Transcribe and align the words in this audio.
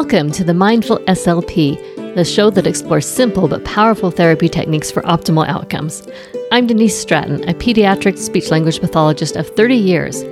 Welcome 0.00 0.30
to 0.30 0.44
the 0.44 0.54
Mindful 0.54 0.98
SLP, 1.08 2.14
the 2.14 2.24
show 2.24 2.50
that 2.50 2.68
explores 2.68 3.04
simple 3.04 3.48
but 3.48 3.64
powerful 3.64 4.12
therapy 4.12 4.48
techniques 4.48 4.92
for 4.92 5.02
optimal 5.02 5.48
outcomes. 5.48 6.06
I'm 6.52 6.68
Denise 6.68 6.96
Stratton, 6.96 7.48
a 7.48 7.52
pediatric 7.52 8.16
speech 8.16 8.52
language 8.52 8.80
pathologist 8.80 9.34
of 9.34 9.48
30 9.48 9.74
years. 9.74 10.22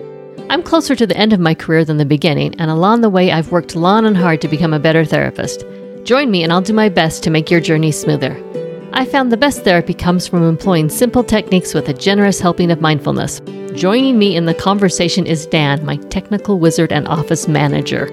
I'm 0.51 0.63
closer 0.63 0.95
to 0.95 1.05
the 1.05 1.17
end 1.17 1.33
of 1.33 1.41
my 1.41 1.53
career 1.53 1.85
than 1.85 1.97
the 1.97 2.05
beginning, 2.05 2.55
and 2.61 2.71
along 2.71 3.01
the 3.01 3.11
way, 3.11 3.33
I've 3.33 3.51
worked 3.51 3.75
long 3.75 4.07
and 4.07 4.17
hard 4.17 4.41
to 4.43 4.49
become 4.49 4.73
a 4.73 4.79
better 4.79 5.05
therapist. 5.05 5.65
Join 6.05 6.31
me, 6.31 6.45
and 6.45 6.53
I'll 6.53 6.63
do 6.63 6.73
my 6.73 6.89
best 6.89 7.25
to 7.25 7.31
make 7.31 7.51
your 7.51 7.61
journey 7.61 7.91
smoother. 7.91 8.41
I 8.93 9.05
found 9.05 9.33
the 9.33 9.37
best 9.37 9.65
therapy 9.65 9.95
comes 9.95 10.29
from 10.29 10.49
employing 10.49 10.89
simple 10.89 11.25
techniques 11.25 11.75
with 11.75 11.89
a 11.89 11.93
generous 11.93 12.39
helping 12.39 12.71
of 12.71 12.81
mindfulness. 12.81 13.41
Joining 13.75 14.17
me 14.17 14.37
in 14.37 14.47
the 14.47 14.55
conversation 14.55 15.27
is 15.27 15.45
Dan, 15.45 15.85
my 15.85 15.97
technical 15.97 16.61
wizard 16.61 16.93
and 16.93 17.09
office 17.09 17.49
manager. 17.49 18.07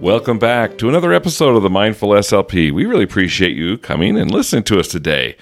Welcome 0.00 0.38
back 0.38 0.76
to 0.78 0.90
another 0.90 1.14
episode 1.14 1.56
of 1.56 1.62
the 1.62 1.70
Mindful 1.70 2.10
SLP. 2.10 2.70
We 2.70 2.84
really 2.84 3.04
appreciate 3.04 3.56
you 3.56 3.78
coming 3.78 4.18
and 4.18 4.30
listening 4.30 4.64
to 4.64 4.78
us 4.78 4.88
today. 4.88 5.36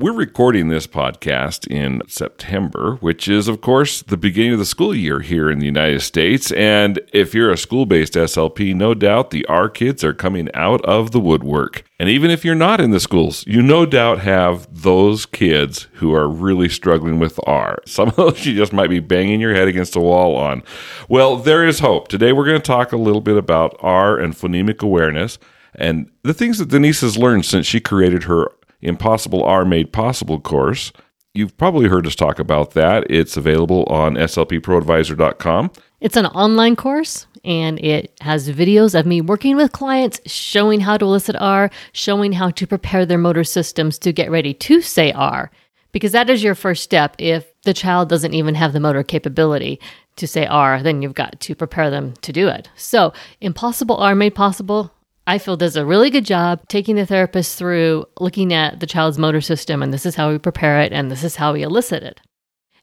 We're 0.00 0.12
recording 0.12 0.68
this 0.68 0.86
podcast 0.86 1.70
in 1.70 2.00
September, 2.08 2.96
which 3.00 3.28
is, 3.28 3.48
of 3.48 3.60
course, 3.60 4.00
the 4.00 4.16
beginning 4.16 4.54
of 4.54 4.58
the 4.58 4.64
school 4.64 4.94
year 4.94 5.20
here 5.20 5.50
in 5.50 5.58
the 5.58 5.66
United 5.66 6.00
States. 6.00 6.50
And 6.52 6.98
if 7.12 7.34
you're 7.34 7.52
a 7.52 7.58
school 7.58 7.84
based 7.84 8.14
SLP, 8.14 8.74
no 8.74 8.94
doubt 8.94 9.28
the 9.28 9.44
R 9.44 9.68
kids 9.68 10.02
are 10.02 10.14
coming 10.14 10.48
out 10.54 10.82
of 10.86 11.10
the 11.10 11.20
woodwork. 11.20 11.84
And 11.98 12.08
even 12.08 12.30
if 12.30 12.46
you're 12.46 12.54
not 12.54 12.80
in 12.80 12.92
the 12.92 12.98
schools, 12.98 13.46
you 13.46 13.60
no 13.60 13.84
doubt 13.84 14.20
have 14.20 14.66
those 14.82 15.26
kids 15.26 15.88
who 15.96 16.14
are 16.14 16.30
really 16.30 16.70
struggling 16.70 17.18
with 17.18 17.38
R. 17.46 17.82
Some 17.86 18.08
of 18.08 18.16
those 18.16 18.46
you 18.46 18.54
just 18.54 18.72
might 18.72 18.88
be 18.88 19.00
banging 19.00 19.42
your 19.42 19.54
head 19.54 19.68
against 19.68 19.96
a 19.96 20.00
wall 20.00 20.34
on. 20.34 20.62
Well, 21.10 21.36
there 21.36 21.66
is 21.66 21.80
hope. 21.80 22.08
Today 22.08 22.32
we're 22.32 22.46
going 22.46 22.56
to 22.56 22.66
talk 22.66 22.92
a 22.92 22.96
little 22.96 23.20
bit 23.20 23.36
about 23.36 23.76
R 23.80 24.18
and 24.18 24.32
phonemic 24.32 24.82
awareness 24.82 25.38
and 25.74 26.10
the 26.22 26.34
things 26.34 26.58
that 26.58 26.68
Denise 26.68 27.00
has 27.02 27.16
learned 27.16 27.44
since 27.44 27.66
she 27.66 27.80
created 27.80 28.24
her 28.24 28.50
Impossible 28.82 29.42
R 29.44 29.64
Made 29.64 29.92
Possible 29.92 30.40
course. 30.40 30.92
You've 31.34 31.56
probably 31.56 31.88
heard 31.88 32.06
us 32.06 32.16
talk 32.16 32.38
about 32.38 32.72
that. 32.72 33.06
It's 33.08 33.36
available 33.36 33.84
on 33.84 34.14
slpproadvisor.com. 34.14 35.70
It's 36.00 36.16
an 36.16 36.26
online 36.26 36.76
course 36.76 37.26
and 37.44 37.78
it 37.80 38.12
has 38.20 38.50
videos 38.50 38.98
of 38.98 39.06
me 39.06 39.20
working 39.20 39.56
with 39.56 39.72
clients, 39.72 40.20
showing 40.30 40.80
how 40.80 40.96
to 40.96 41.04
elicit 41.04 41.36
R, 41.38 41.70
showing 41.92 42.32
how 42.32 42.50
to 42.50 42.66
prepare 42.66 43.06
their 43.06 43.18
motor 43.18 43.44
systems 43.44 43.98
to 44.00 44.12
get 44.12 44.30
ready 44.30 44.52
to 44.54 44.80
say 44.80 45.12
R, 45.12 45.50
because 45.92 46.12
that 46.12 46.30
is 46.30 46.42
your 46.42 46.54
first 46.54 46.82
step. 46.82 47.14
If 47.18 47.46
the 47.62 47.74
child 47.74 48.08
doesn't 48.08 48.34
even 48.34 48.54
have 48.54 48.72
the 48.72 48.80
motor 48.80 49.02
capability 49.02 49.80
to 50.16 50.26
say 50.26 50.46
R, 50.46 50.82
then 50.82 51.02
you've 51.02 51.14
got 51.14 51.40
to 51.40 51.54
prepare 51.54 51.90
them 51.90 52.14
to 52.22 52.32
do 52.32 52.48
it. 52.48 52.68
So, 52.76 53.12
Impossible 53.40 53.96
R 53.96 54.14
Made 54.14 54.34
Possible 54.34 54.92
I 55.30 55.38
feel 55.38 55.56
does 55.56 55.76
a 55.76 55.86
really 55.86 56.10
good 56.10 56.24
job 56.26 56.66
taking 56.66 56.96
the 56.96 57.06
therapist 57.06 57.56
through 57.56 58.04
looking 58.18 58.52
at 58.52 58.80
the 58.80 58.86
child's 58.86 59.16
motor 59.16 59.40
system 59.40 59.80
and 59.80 59.94
this 59.94 60.04
is 60.04 60.16
how 60.16 60.32
we 60.32 60.38
prepare 60.38 60.80
it 60.80 60.92
and 60.92 61.08
this 61.08 61.22
is 61.22 61.36
how 61.36 61.52
we 61.52 61.62
elicit 61.62 62.02
it. 62.02 62.20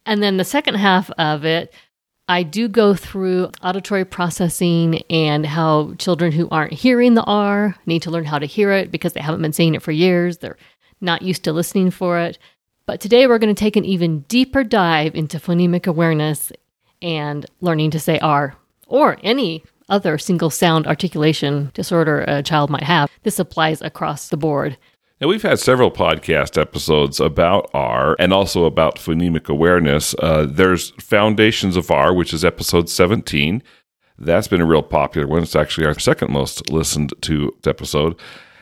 And 0.06 0.24
then 0.24 0.38
the 0.38 0.46
second 0.46 0.76
half 0.76 1.12
of 1.18 1.44
it, 1.44 1.74
I 2.30 2.44
do 2.44 2.70
go 2.70 2.96
through 2.96 3.52
auditory 3.62 4.06
processing 4.06 5.02
and 5.10 5.46
how 5.46 5.96
children 5.96 6.32
who 6.32 6.48
aren't 6.48 6.72
hearing 6.72 7.16
the 7.16 7.24
R 7.24 7.76
need 7.86 8.04
to 8.04 8.12
learn 8.12 8.24
how 8.24 8.40
to 8.40 8.46
hear 8.46 8.72
it 8.72 8.92
because 8.92 9.12
they 9.12 9.20
haven't 9.20 9.42
been 9.42 9.52
saying 9.52 9.76
it 9.76 9.82
for 9.82 9.92
years. 9.92 10.38
They're 10.38 10.58
not 11.02 11.24
used 11.24 11.44
to 11.44 11.52
listening 11.52 11.92
for 11.92 12.18
it. 12.18 12.38
But 12.86 13.02
today 13.02 13.28
we're 13.28 13.40
going 13.40 13.54
to 13.54 13.60
take 13.60 13.76
an 13.76 13.84
even 13.84 14.22
deeper 14.30 14.64
dive 14.64 15.16
into 15.16 15.38
phonemic 15.38 15.86
awareness 15.86 16.54
and 17.02 17.46
learning 17.60 17.92
to 17.92 18.00
say 18.00 18.20
R 18.20 18.56
or 18.88 19.18
any 19.22 19.66
other 19.90 20.18
single 20.18 20.50
sound 20.50 20.88
articulation 20.88 21.72
disorder 21.74 22.24
a 22.28 22.44
child 22.44 22.70
might 22.70 22.84
have. 22.84 23.10
This 23.24 23.40
applies 23.40 23.82
across 23.82 24.30
the 24.30 24.38
board. 24.38 24.78
Now, 25.20 25.28
we've 25.28 25.42
had 25.42 25.58
several 25.58 25.90
podcast 25.90 26.62
episodes 26.62 27.20
about 27.20 27.72
R 27.74 28.16
and 28.20 28.32
also 28.32 28.66
about 28.66 28.98
phonemic 28.98 29.50
awareness. 29.50 30.14
Uh, 30.20 30.46
there's 30.48 30.92
Foundations 31.02 31.76
of 31.76 31.90
R, 31.90 32.14
which 32.14 32.34
is 32.34 32.46
episode 32.46 32.88
17. 32.88 33.64
That's 34.20 34.48
been 34.48 34.62
a 34.62 34.66
real 34.66 34.84
popular 34.84 35.28
one. 35.28 35.42
It's 35.42 35.56
actually 35.56 35.88
our 35.88 35.98
second 35.98 36.32
most 36.32 36.70
listened 36.70 37.14
to 37.22 37.52
episode. 37.66 38.16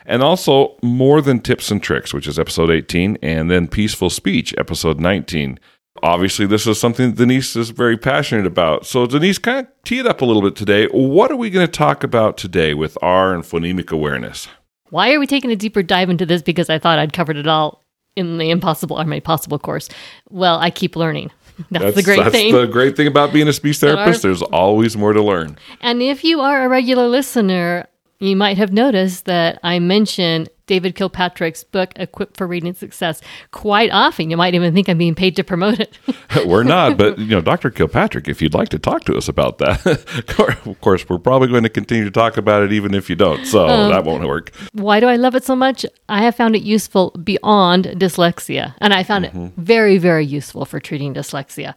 And 0.06 0.22
also 0.22 0.76
More 0.82 1.20
Than 1.20 1.40
Tips 1.40 1.70
and 1.70 1.82
Tricks, 1.82 2.14
which 2.14 2.26
is 2.26 2.38
episode 2.38 2.70
18, 2.70 3.18
and 3.20 3.50
then 3.50 3.68
Peaceful 3.68 4.08
Speech, 4.08 4.54
episode 4.56 4.98
19. 4.98 5.58
Obviously, 6.02 6.46
this 6.46 6.66
is 6.66 6.78
something 6.78 7.12
Denise 7.12 7.56
is 7.56 7.70
very 7.70 7.96
passionate 7.96 8.46
about. 8.46 8.86
So, 8.86 9.06
Denise, 9.06 9.38
kind 9.38 9.66
of 9.66 9.72
tee 9.84 9.98
it 9.98 10.06
up 10.06 10.20
a 10.20 10.24
little 10.24 10.42
bit 10.42 10.56
today. 10.56 10.86
What 10.86 11.30
are 11.30 11.36
we 11.36 11.50
going 11.50 11.66
to 11.66 11.72
talk 11.72 12.04
about 12.04 12.36
today 12.36 12.74
with 12.74 12.96
R 13.02 13.34
and 13.34 13.42
phonemic 13.42 13.90
awareness? 13.90 14.48
Why 14.90 15.12
are 15.12 15.20
we 15.20 15.26
taking 15.26 15.50
a 15.50 15.56
deeper 15.56 15.82
dive 15.82 16.10
into 16.10 16.26
this? 16.26 16.42
Because 16.42 16.70
I 16.70 16.78
thought 16.78 16.98
I'd 16.98 17.12
covered 17.12 17.36
it 17.36 17.46
all 17.46 17.82
in 18.14 18.38
the 18.38 18.50
Impossible 18.50 18.96
R 18.96 19.04
Made 19.04 19.24
Possible 19.24 19.58
course. 19.58 19.88
Well, 20.30 20.58
I 20.58 20.70
keep 20.70 20.96
learning. 20.96 21.30
That's, 21.70 21.84
that's 21.84 21.96
the 21.96 22.02
great 22.02 22.18
that's 22.18 22.30
thing. 22.30 22.54
the 22.54 22.66
great 22.66 22.96
thing 22.96 23.06
about 23.06 23.32
being 23.32 23.48
a 23.48 23.52
speech 23.52 23.78
therapist. 23.78 24.22
There's 24.22 24.42
always 24.42 24.96
more 24.96 25.12
to 25.12 25.22
learn. 25.22 25.58
And 25.80 26.02
if 26.02 26.24
you 26.24 26.40
are 26.40 26.64
a 26.64 26.68
regular 26.68 27.08
listener, 27.08 27.86
you 28.18 28.36
might 28.36 28.56
have 28.56 28.72
noticed 28.72 29.26
that 29.26 29.58
I 29.62 29.78
mention 29.78 30.48
David 30.66 30.96
Kilpatrick's 30.96 31.62
book, 31.62 31.92
Equipped 31.96 32.36
for 32.36 32.46
Reading 32.46 32.74
Success, 32.74 33.20
quite 33.52 33.90
often. 33.92 34.30
You 34.30 34.36
might 34.36 34.54
even 34.54 34.74
think 34.74 34.88
I'm 34.88 34.98
being 34.98 35.14
paid 35.14 35.36
to 35.36 35.44
promote 35.44 35.78
it. 35.80 35.96
we're 36.46 36.64
not, 36.64 36.96
but 36.96 37.18
you 37.18 37.26
know, 37.26 37.40
Dr. 37.40 37.70
Kilpatrick, 37.70 38.26
if 38.26 38.42
you'd 38.42 38.54
like 38.54 38.68
to 38.70 38.78
talk 38.78 39.04
to 39.04 39.16
us 39.16 39.28
about 39.28 39.58
that, 39.58 39.86
of 40.66 40.80
course, 40.80 41.08
we're 41.08 41.18
probably 41.18 41.48
going 41.48 41.62
to 41.62 41.68
continue 41.68 42.04
to 42.04 42.10
talk 42.10 42.36
about 42.36 42.62
it 42.62 42.72
even 42.72 42.94
if 42.94 43.08
you 43.08 43.16
don't. 43.16 43.46
So 43.46 43.68
um, 43.68 43.90
that 43.90 44.04
won't 44.04 44.26
work. 44.26 44.52
Why 44.72 44.98
do 44.98 45.06
I 45.06 45.16
love 45.16 45.34
it 45.34 45.44
so 45.44 45.54
much? 45.54 45.86
I 46.08 46.22
have 46.22 46.34
found 46.34 46.56
it 46.56 46.62
useful 46.62 47.10
beyond 47.22 47.84
dyslexia, 47.84 48.74
and 48.78 48.92
I 48.92 49.02
found 49.02 49.26
mm-hmm. 49.26 49.46
it 49.46 49.52
very, 49.56 49.98
very 49.98 50.24
useful 50.24 50.64
for 50.64 50.80
treating 50.80 51.14
dyslexia. 51.14 51.74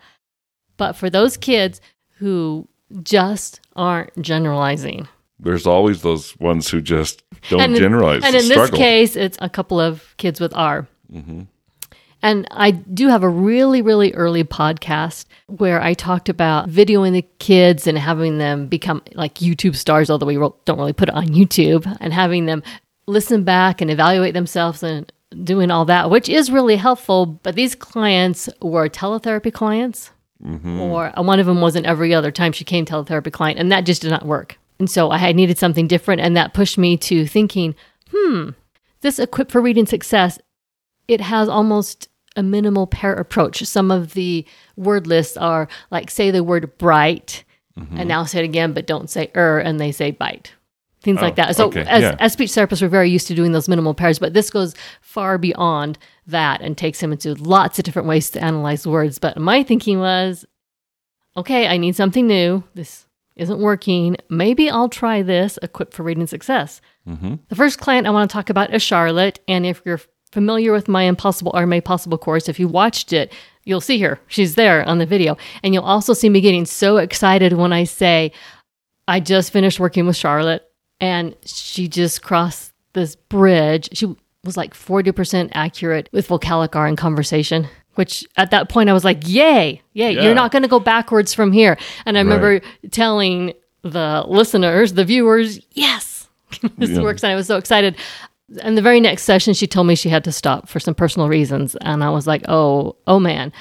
But 0.77 0.94
for 0.94 1.09
those 1.09 1.38
kids 1.38 1.81
who 2.17 2.67
just 3.03 3.59
aren't 3.75 4.19
generalizing, 4.19 5.07
there's 5.39 5.66
always 5.66 6.01
those 6.01 6.38
ones 6.39 6.69
who 6.69 6.81
just 6.81 7.23
don't 7.50 7.61
and 7.61 7.75
generalize. 7.75 8.23
and 8.23 8.35
in 8.35 8.41
struggle. 8.41 8.72
this 8.72 8.77
case, 8.77 9.16
it's 9.16 9.38
a 9.41 9.50
couple 9.50 9.79
of 9.79 10.13
kids 10.17 10.39
with 10.39 10.53
R. 10.55 10.88
Mm-hmm. 11.11 11.44
And 12.22 12.47
I 12.51 12.72
do 12.72 13.07
have 13.07 13.23
a 13.23 13.29
really, 13.29 13.81
really 13.81 14.13
early 14.13 14.44
podcast 14.44 15.25
where 15.47 15.81
I 15.81 15.94
talked 15.94 16.27
about 16.27 16.69
videoing 16.69 17.13
the 17.13 17.25
kids 17.39 17.88
and 17.88 17.97
having 17.97 18.39
them 18.39 18.67
become 18.67 19.01
like 19.13 19.35
YouTube 19.35 19.75
stars, 19.75 20.09
although 20.09 20.25
we 20.25 20.35
don't 20.35 20.77
really 20.77 20.91
put 20.91 21.07
it 21.07 21.16
on 21.16 21.27
YouTube, 21.27 21.97
and 22.01 22.11
having 22.11 22.45
them 22.45 22.61
listen 23.07 23.44
back 23.44 23.79
and 23.79 23.89
evaluate 23.89 24.33
themselves 24.33 24.83
and 24.83 25.11
doing 25.44 25.71
all 25.71 25.85
that, 25.85 26.09
which 26.09 26.27
is 26.27 26.51
really 26.51 26.75
helpful. 26.75 27.25
But 27.25 27.56
these 27.56 27.73
clients 27.73 28.50
were 28.61 28.89
teletherapy 28.89 29.53
clients, 29.53 30.11
mm-hmm. 30.44 30.79
or 30.81 31.13
one 31.16 31.39
of 31.39 31.45
them 31.45 31.61
wasn't 31.61 31.85
every 31.85 32.13
other 32.13 32.31
time 32.31 32.51
she 32.51 32.66
came 32.66 32.85
teletherapy 32.85 33.31
client, 33.31 33.59
and 33.59 33.71
that 33.71 33.85
just 33.85 34.01
did 34.01 34.11
not 34.11 34.25
work. 34.25 34.57
And 34.79 34.90
so 34.90 35.12
I 35.12 35.31
needed 35.34 35.57
something 35.57 35.88
different. 35.88 36.22
And 36.22 36.35
that 36.38 36.53
pushed 36.53 36.78
me 36.78 36.97
to 36.97 37.28
thinking, 37.28 37.75
hmm, 38.12 38.51
this 39.01 39.19
Equipped 39.19 39.51
for 39.51 39.62
Reading 39.62 39.85
Success, 39.85 40.40
it 41.07 41.22
has 41.22 41.50
almost 41.50 42.07
a 42.35 42.44
minimal 42.44 42.88
pair 42.88 43.13
approach. 43.13 43.63
Some 43.66 43.91
of 43.91 44.13
the 44.13 44.45
word 44.78 45.07
lists 45.07 45.38
are 45.38 45.68
like, 45.91 46.09
say 46.09 46.31
the 46.31 46.44
word 46.44 46.78
bright, 46.78 47.44
mm-hmm. 47.78 47.97
and 47.97 48.07
now 48.07 48.23
say 48.23 48.39
it 48.39 48.45
again, 48.45 48.73
but 48.73 48.88
don't 48.88 49.09
say 49.09 49.31
er, 49.35 49.59
and 49.59 49.79
they 49.79 49.91
say 49.91 50.12
bite. 50.12 50.53
Things 51.01 51.19
oh, 51.19 51.22
like 51.22 51.35
that. 51.35 51.56
So, 51.56 51.68
okay. 51.68 51.85
as, 51.88 52.01
yeah. 52.01 52.16
as 52.19 52.34
speech 52.34 52.50
therapists, 52.50 52.81
we're 52.81 52.89
very 52.89 53.09
used 53.09 53.28
to 53.28 53.35
doing 53.35 53.53
those 53.53 53.69
minimal 53.69 53.94
pairs, 53.94 54.19
but 54.19 54.34
this 54.34 54.50
goes 54.50 54.75
far 55.01 55.38
beyond 55.38 55.97
that 56.28 56.62
and 56.62 56.78
takes 56.78 57.01
him 57.01 57.12
into 57.12 57.35
lots 57.35 57.79
of 57.79 57.85
different 57.85 58.07
ways 58.07 58.29
to 58.31 58.44
analyze 58.44 58.85
words. 58.85 59.18
But 59.18 59.38
my 59.38 59.63
thinking 59.63 60.00
was, 60.00 60.45
okay, 61.38 61.68
I 61.68 61.77
need 61.77 61.95
something 61.95 62.27
new. 62.27 62.63
This 62.75 63.06
isn't 63.39 63.59
working. 63.59 64.18
Maybe 64.30 64.69
I'll 64.69 64.89
try 64.89 65.21
this, 65.21 65.57
Equipped 65.62 65.94
for 65.94 66.03
Reading 66.03 66.27
Success. 66.27 66.81
Mm-hmm. 67.07 67.36
The 67.47 67.56
first 67.56 67.80
client 67.80 68.06
I 68.06 68.12
want 68.12 68.30
to 68.30 68.33
talk 68.33 68.50
about 68.50 68.74
is 68.74 68.81
Charlotte. 68.81 69.39
And 69.47 69.65
if 69.65 69.81
you're 69.86 70.01
familiar 70.31 70.71
with 70.71 70.88
my 70.88 71.03
Impossible 71.03 71.51
R 71.56 71.65
Made 71.65 71.86
Possible 71.86 72.18
course, 72.18 72.50
if 72.50 72.59
you 72.59 72.68
watched 72.68 73.13
it, 73.13 73.33
you'll 73.63 73.81
see 73.81 74.00
her. 74.01 74.19
She's 74.27 74.56
there 74.56 74.88
on 74.88 75.00
the 75.00 75.06
video. 75.06 75.38
And 75.63 75.74
you'll 75.74 75.83
also 75.83 76.13
see 76.13 76.30
me 76.30 76.41
getting 76.41 76.65
so 76.65 76.97
excited 76.97 77.53
when 77.53 77.74
I 77.74 77.86
say, 77.86 78.31
I 79.07 79.19
just 79.19 79.51
finished 79.51 79.80
working 79.80 80.06
with 80.06 80.15
Charlotte 80.15 80.69
and 81.00 81.35
she 81.44 81.88
just 81.88 82.21
crossed 82.21 82.74
this 82.94 83.15
bridge. 83.15 83.89
She 83.94 84.15
was 84.44 84.57
like 84.57 84.74
40% 84.74 85.50
accurate 85.53 86.09
with 86.12 86.27
vocalic 86.27 86.75
R 86.75 86.88
in 86.88 86.95
conversation 86.95 87.68
which 87.95 88.25
at 88.38 88.51
that 88.51 88.69
point 88.69 88.89
I 88.89 88.94
was 88.94 89.03
like, 89.03 89.27
yay, 89.27 89.81
yay, 89.94 90.12
yeah. 90.12 90.21
you're 90.21 90.36
not 90.36 90.51
going 90.51 90.63
to 90.63 90.69
go 90.69 90.80
backwards 90.80 91.33
from 91.33 91.51
here. 91.51 91.77
And 92.06 92.18
I 92.18 92.21
remember 92.21 92.53
right. 92.53 92.91
telling 92.91 93.53
the 93.81 94.24
listeners, 94.27 94.94
the 94.94 95.06
viewers, 95.06 95.59
yes, 95.71 96.30
this 96.77 96.91
yeah. 96.91 97.01
works. 97.01 97.24
And 97.24 97.31
I 97.31 97.36
was 97.36 97.47
so 97.47 97.57
excited. 97.57 97.97
And 98.62 98.77
the 98.77 98.81
very 98.81 99.00
next 99.00 99.24
session, 99.24 99.53
she 99.53 99.68
told 99.68 99.88
me 99.88 99.95
she 99.95 100.09
had 100.09 100.24
to 100.24 100.31
stop 100.31 100.68
for 100.68 100.80
some 100.80 100.95
personal 100.95 101.27
reasons. 101.27 101.75
And 101.81 102.03
I 102.03 102.09
was 102.09 102.25
like, 102.25 102.44
oh, 102.47 102.95
oh 103.06 103.19
man, 103.19 103.51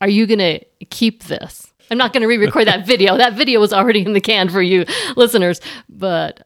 are 0.00 0.08
you 0.08 0.26
going 0.26 0.38
to 0.38 0.64
keep 0.86 1.24
this? 1.24 1.72
I'm 1.90 1.98
not 1.98 2.12
going 2.12 2.22
to 2.22 2.28
re-record 2.28 2.66
that 2.66 2.86
video. 2.86 3.16
That 3.16 3.34
video 3.34 3.60
was 3.60 3.72
already 3.72 4.04
in 4.04 4.12
the 4.12 4.20
can 4.20 4.48
for 4.48 4.62
you 4.62 4.84
listeners, 5.16 5.60
but 5.88 6.40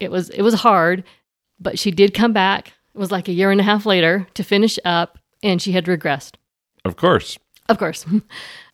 it 0.00 0.10
was 0.10 0.30
it 0.30 0.42
was 0.42 0.54
hard. 0.54 1.04
But 1.60 1.78
she 1.78 1.90
did 1.90 2.14
come 2.14 2.32
back. 2.32 2.68
It 2.94 2.98
was 2.98 3.10
like 3.10 3.28
a 3.28 3.32
year 3.32 3.50
and 3.50 3.60
a 3.60 3.64
half 3.64 3.86
later 3.86 4.26
to 4.34 4.44
finish 4.44 4.78
up, 4.84 5.18
and 5.42 5.60
she 5.60 5.72
had 5.72 5.86
regressed. 5.86 6.34
Of 6.84 6.96
course. 6.96 7.38
Of 7.68 7.78
course. 7.78 8.04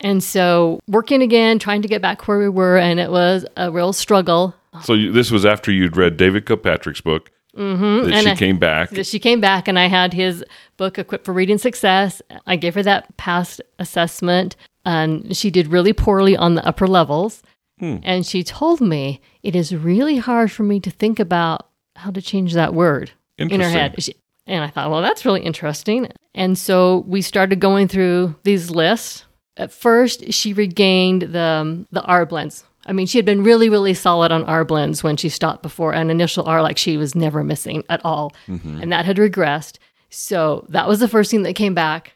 And 0.03 0.23
so 0.23 0.81
working 0.89 1.21
again, 1.21 1.59
trying 1.59 1.83
to 1.83 1.89
get 1.89 2.01
back 2.01 2.27
where 2.27 2.39
we 2.39 2.49
were, 2.49 2.79
and 2.79 2.99
it 2.99 3.11
was 3.11 3.45
a 3.59 3.71
real 3.71 3.93
struggle. 3.93 4.55
So 4.83 4.95
you, 4.95 5.13
this 5.13 5.31
was 5.31 5.45
after 5.45 5.71
you'd 5.71 5.95
read 5.95 6.17
David 6.17 6.47
Kilpatrick's 6.47 7.03
book. 7.03 7.31
Mm-hmm. 7.55 8.09
That 8.09 8.15
And 8.15 8.23
she 8.25 8.31
I- 8.31 8.35
came 8.37 8.59
back. 8.59 8.89
She 9.05 9.19
came 9.19 9.43
back, 9.43 9.69
and 9.69 9.79
I 9.79 9.89
had 9.89 10.15
his 10.15 10.43
book, 10.79 10.99
Equipped 10.99 11.27
for 11.27 11.35
Reading 11.35 11.59
Success. 11.59 12.23
I 12.47 12.57
gave 12.57 12.75
her 12.77 12.83
that 12.83 13.15
PAST 13.19 13.61
assessment, 13.79 14.57
and 14.87 15.37
she 15.37 15.51
did 15.51 15.67
really 15.69 15.93
poorly 15.93 16.35
on 16.35 16.55
the 16.55 16.67
upper 16.67 16.87
levels. 16.87 17.43
And 17.83 18.27
she 18.27 18.43
told 18.43 18.81
me 18.81 19.21
it 19.43 19.55
is 19.57 19.75
really 19.75 20.17
hard 20.19 20.51
for 20.53 20.63
me 20.63 20.81
to 20.81 20.91
think 20.91 21.19
about 21.19 21.67
how 21.97 22.11
to 22.11 22.21
change 22.23 22.53
that 22.55 22.73
word 22.75 23.11
in 23.39 23.61
her 23.61 23.69
head. 23.71 24.03
She, 24.03 24.15
and 24.51 24.65
I 24.65 24.69
thought, 24.69 24.91
well, 24.91 25.01
that's 25.01 25.25
really 25.25 25.41
interesting. 25.43 26.09
And 26.35 26.59
so 26.59 27.05
we 27.07 27.23
started 27.23 27.61
going 27.61 27.89
through 27.89 28.35
these 28.43 28.71
lists. 28.71 29.25
At 29.57 29.73
first, 29.73 30.33
she 30.33 30.53
regained 30.53 31.23
the 31.23 31.41
um, 31.41 31.87
the 31.93 32.03
R 32.03 32.27
blends. 32.27 32.65
I 32.87 32.93
mean, 32.93 33.07
she 33.07 33.19
had 33.19 33.27
been 33.27 33.45
really, 33.45 33.69
really 33.69 33.95
solid 33.95 34.33
on 34.33 34.45
R 34.45 34.65
blends 34.65 35.03
when 35.03 35.17
she 35.17 35.29
stopped 35.29 35.63
before 35.63 35.93
an 35.93 36.11
initial 36.11 36.45
R, 36.47 36.63
like 36.63 36.79
she 36.79 36.97
was 36.97 37.15
never 37.15 37.45
missing 37.45 37.85
at 37.89 38.01
all, 38.05 38.33
and 38.47 38.91
that 38.93 39.05
had 39.05 39.17
regressed. 39.19 39.79
So 40.09 40.67
that 40.71 40.89
was 40.89 40.99
the 40.99 41.09
first 41.09 41.31
thing 41.31 41.43
that 41.45 41.55
came 41.55 41.75
back. 41.75 42.13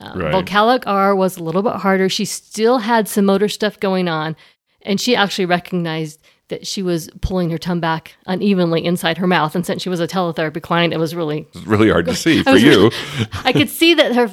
Um, 0.00 0.18
Right. 0.18 0.34
Vocalic 0.34 0.84
R 0.86 1.14
was 1.14 1.36
a 1.36 1.42
little 1.44 1.62
bit 1.62 1.74
harder. 1.74 2.08
She 2.08 2.24
still 2.24 2.78
had 2.78 3.06
some 3.08 3.26
motor 3.26 3.48
stuff 3.48 3.78
going 3.78 4.08
on, 4.08 4.34
and 4.82 4.98
she 5.00 5.14
actually 5.14 5.46
recognized 5.46 6.20
that 6.50 6.66
she 6.66 6.82
was 6.82 7.10
pulling 7.20 7.50
her 7.50 7.58
tongue 7.58 7.80
back 7.80 8.14
unevenly 8.26 8.84
inside 8.84 9.18
her 9.18 9.26
mouth. 9.26 9.54
And 9.54 9.64
since 9.64 9.82
she 9.82 9.88
was 9.88 10.00
a 10.00 10.06
teletherapy 10.06 10.62
client, 10.62 10.92
it 10.92 10.98
was 10.98 11.14
really 11.14 11.48
It's 11.54 11.66
really 11.66 11.90
hard 11.90 12.04
to 12.06 12.14
see 12.26 12.42
for 12.42 12.52
was 12.52 12.62
you. 12.62 12.90
I 13.44 13.52
could 13.52 13.68
see 13.68 13.94
that 13.94 14.14
her 14.14 14.30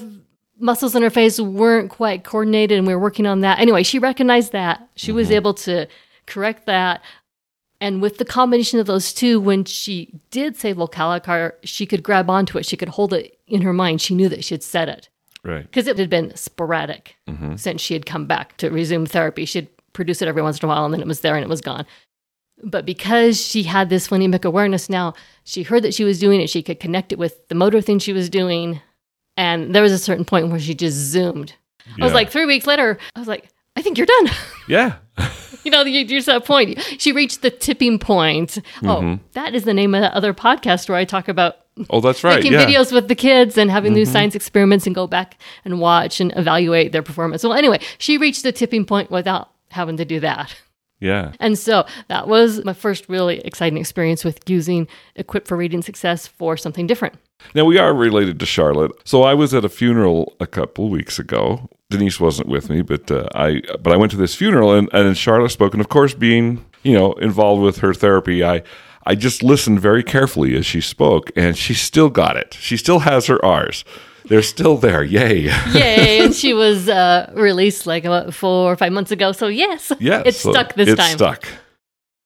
muscles 0.60 0.96
in 0.96 1.04
her 1.04 1.10
face 1.10 1.40
weren't 1.40 1.90
quite 1.90 2.24
coordinated, 2.24 2.78
and 2.78 2.86
we 2.88 2.94
were 2.94 3.02
working 3.02 3.26
on 3.26 3.42
that. 3.42 3.60
Anyway, 3.60 3.84
she 3.84 4.00
recognized 4.00 4.52
that. 4.52 4.88
She 4.96 5.12
was 5.12 5.28
mm-hmm. 5.28 5.36
able 5.36 5.54
to 5.56 5.88
correct 6.26 6.66
that. 6.66 7.02
And 7.80 8.02
with 8.02 8.18
the 8.18 8.26
combination 8.26 8.80
of 8.80 8.88
those 8.88 9.14
two, 9.14 9.40
when 9.40 9.64
she 9.64 10.20
did 10.32 10.56
say 10.56 10.74
vocalic, 10.74 11.54
she 11.64 11.86
could 11.86 12.02
grab 12.02 12.30
onto 12.30 12.58
it. 12.58 12.66
She 12.66 12.76
could 12.78 12.90
hold 12.90 13.14
it 13.14 13.38
in 13.48 13.62
her 13.62 13.74
mind. 13.74 14.02
She 14.02 14.16
knew 14.16 14.30
that 14.30 14.44
she 14.44 14.54
had 14.54 14.64
said 14.64 14.90
it 14.90 15.10
Right. 15.44 15.64
because 15.64 15.88
it 15.88 15.98
had 15.98 16.10
been 16.10 16.36
sporadic 16.36 17.16
mm-hmm. 17.28 17.56
since 17.56 17.80
she 17.80 17.94
had 17.94 18.06
come 18.06 18.26
back 18.26 18.58
to 18.58 18.70
resume 18.70 19.06
therapy. 19.06 19.46
She'd 19.46 19.70
produce 19.94 20.22
it 20.22 20.28
every 20.28 20.42
once 20.42 20.60
in 20.60 20.66
a 20.66 20.68
while 20.68 20.86
and 20.86 20.94
then 20.94 21.02
it 21.02 21.08
was 21.08 21.22
there 21.22 21.36
and 21.36 21.44
it 21.44 21.50
was 21.50 21.62
gone. 21.62 21.86
But 22.64 22.86
because 22.86 23.40
she 23.40 23.64
had 23.64 23.90
this 23.90 24.08
phonemic 24.08 24.44
awareness 24.44 24.90
now, 24.90 25.14
she 25.44 25.64
heard 25.64 25.84
that 25.84 25.94
she 25.94 26.04
was 26.04 26.20
doing 26.20 26.42
it. 26.42 26.50
She 26.50 26.64
could 26.64 26.80
connect 26.80 27.12
it 27.12 27.20
with 27.20 27.48
the 27.50 27.56
motor 27.56 27.82
thing 27.82 28.00
she 28.00 28.14
was 28.14 28.30
doing. 28.30 28.82
And 29.36 29.76
there 29.76 29.84
was 29.84 29.92
a 29.92 30.00
certain 30.00 30.26
point 30.26 30.50
where 30.50 30.60
she 30.60 30.74
just 30.74 30.98
zoomed. 30.98 31.54
I 32.02 32.04
was 32.04 32.14
like, 32.14 32.32
three 32.32 32.46
weeks 32.46 32.66
later, 32.68 32.98
I 33.16 33.20
was 33.20 33.28
like, 33.28 33.50
I 33.76 33.82
think 33.82 33.98
you're 33.98 34.08
done. 34.08 34.30
Yeah. 34.68 34.96
you 35.64 35.72
know, 35.72 35.84
you 35.84 36.06
reach 36.06 36.26
that 36.26 36.44
point. 36.44 36.78
She 36.98 37.14
reached 37.14 37.42
the 37.42 37.50
tipping 37.50 38.00
point. 38.00 38.58
Oh, 38.84 39.18
that 39.32 39.56
is 39.56 39.64
the 39.64 39.74
name 39.74 39.96
of 39.96 40.02
that 40.02 40.12
other 40.14 40.34
podcast 40.34 40.90
where 40.90 40.98
I 40.98 41.06
talk 41.06 41.30
about 41.30 41.56
Oh, 41.90 42.02
that's 42.02 42.22
right. 42.22 42.36
making 42.36 42.52
yeah. 42.52 42.66
Mm-hmm. 42.66 42.72
videos 42.72 42.92
with 42.92 43.08
the 43.08 43.16
kids 43.16 43.58
and 43.58 43.72
having 43.72 43.94
new 43.94 44.06
science 44.06 44.36
experiments 44.36 44.86
and 44.88 44.94
go 44.96 45.08
back 45.08 45.38
and 45.64 45.80
watch 45.80 46.20
and 46.20 46.34
evaluate 46.36 46.92
their 46.92 47.02
performance. 47.04 47.44
Well, 47.44 47.54
anyway, 47.54 47.80
she 47.98 48.18
reached 48.18 48.44
the 48.44 48.52
tipping 48.52 48.84
point 48.84 49.10
without 49.10 49.52
having 49.70 49.96
to 49.98 50.04
do 50.06 50.20
that. 50.20 50.54
Yeah. 51.00 51.34
And 51.40 51.58
so 51.58 51.86
that 52.08 52.28
was 52.28 52.64
my 52.66 52.74
first 52.74 53.08
really 53.08 53.40
exciting 53.40 53.78
experience 53.78 54.26
with 54.26 54.40
using 54.50 54.88
Equip 55.16 55.48
for 55.48 55.56
Reading 55.56 55.82
Success 55.82 56.28
for 56.28 56.58
something 56.58 56.88
different. 56.88 57.16
Now 57.54 57.66
we 57.66 57.78
are 57.78 57.94
related 57.94 58.40
to 58.40 58.46
Charlotte. 58.46 58.92
So 59.06 59.24
I 59.24 59.34
was 59.34 59.54
at 59.54 59.64
a 59.64 59.70
funeral 59.70 60.36
a 60.40 60.48
couple 60.48 60.90
weeks 60.90 61.20
ago. 61.20 61.70
Denise 61.90 62.20
wasn't 62.20 62.50
with 62.50 62.70
me, 62.70 62.82
but 62.82 63.10
uh, 63.12 63.28
I 63.36 63.62
but 63.80 63.94
I 63.94 63.98
went 63.98 64.12
to 64.12 64.18
this 64.18 64.36
funeral 64.36 64.74
and 64.74 64.90
and 64.92 65.18
Charlotte 65.18 65.52
spoke, 65.52 65.74
and 65.74 65.82
of 65.82 65.88
course, 65.90 66.14
being 66.14 66.66
you 66.84 66.94
know 66.94 67.14
involved 67.14 67.62
with 67.62 67.78
her 67.78 67.94
therapy, 67.94 68.44
I 68.44 68.64
I 69.06 69.16
just 69.16 69.42
listened 69.42 69.80
very 69.80 70.04
carefully 70.04 70.58
as 70.58 70.66
she 70.66 70.82
spoke, 70.82 71.32
and 71.38 71.58
she 71.58 71.74
still 71.74 72.10
got 72.10 72.36
it. 72.36 72.58
She 72.60 72.76
still 72.76 73.00
has 73.00 73.28
her 73.28 73.44
R's. 73.46 73.86
They're 74.30 74.42
still 74.42 74.78
there. 74.78 75.04
Yay! 75.04 75.50
Yay. 75.74 76.20
and 76.26 76.34
she 76.36 76.54
was 76.54 76.90
uh, 76.90 77.32
released 77.36 77.86
like 77.88 78.06
about 78.06 78.34
four 78.34 78.72
or 78.72 78.76
five 78.76 78.92
months 78.92 79.12
ago. 79.12 79.32
So, 79.32 79.48
yes, 79.48 79.92
Yeah, 80.00 80.22
it 80.26 80.36
so 80.36 80.52
stuck 80.52 80.74
this 80.76 80.90
it's 80.90 81.00
time. 81.02 81.18
stuck. 81.18 81.48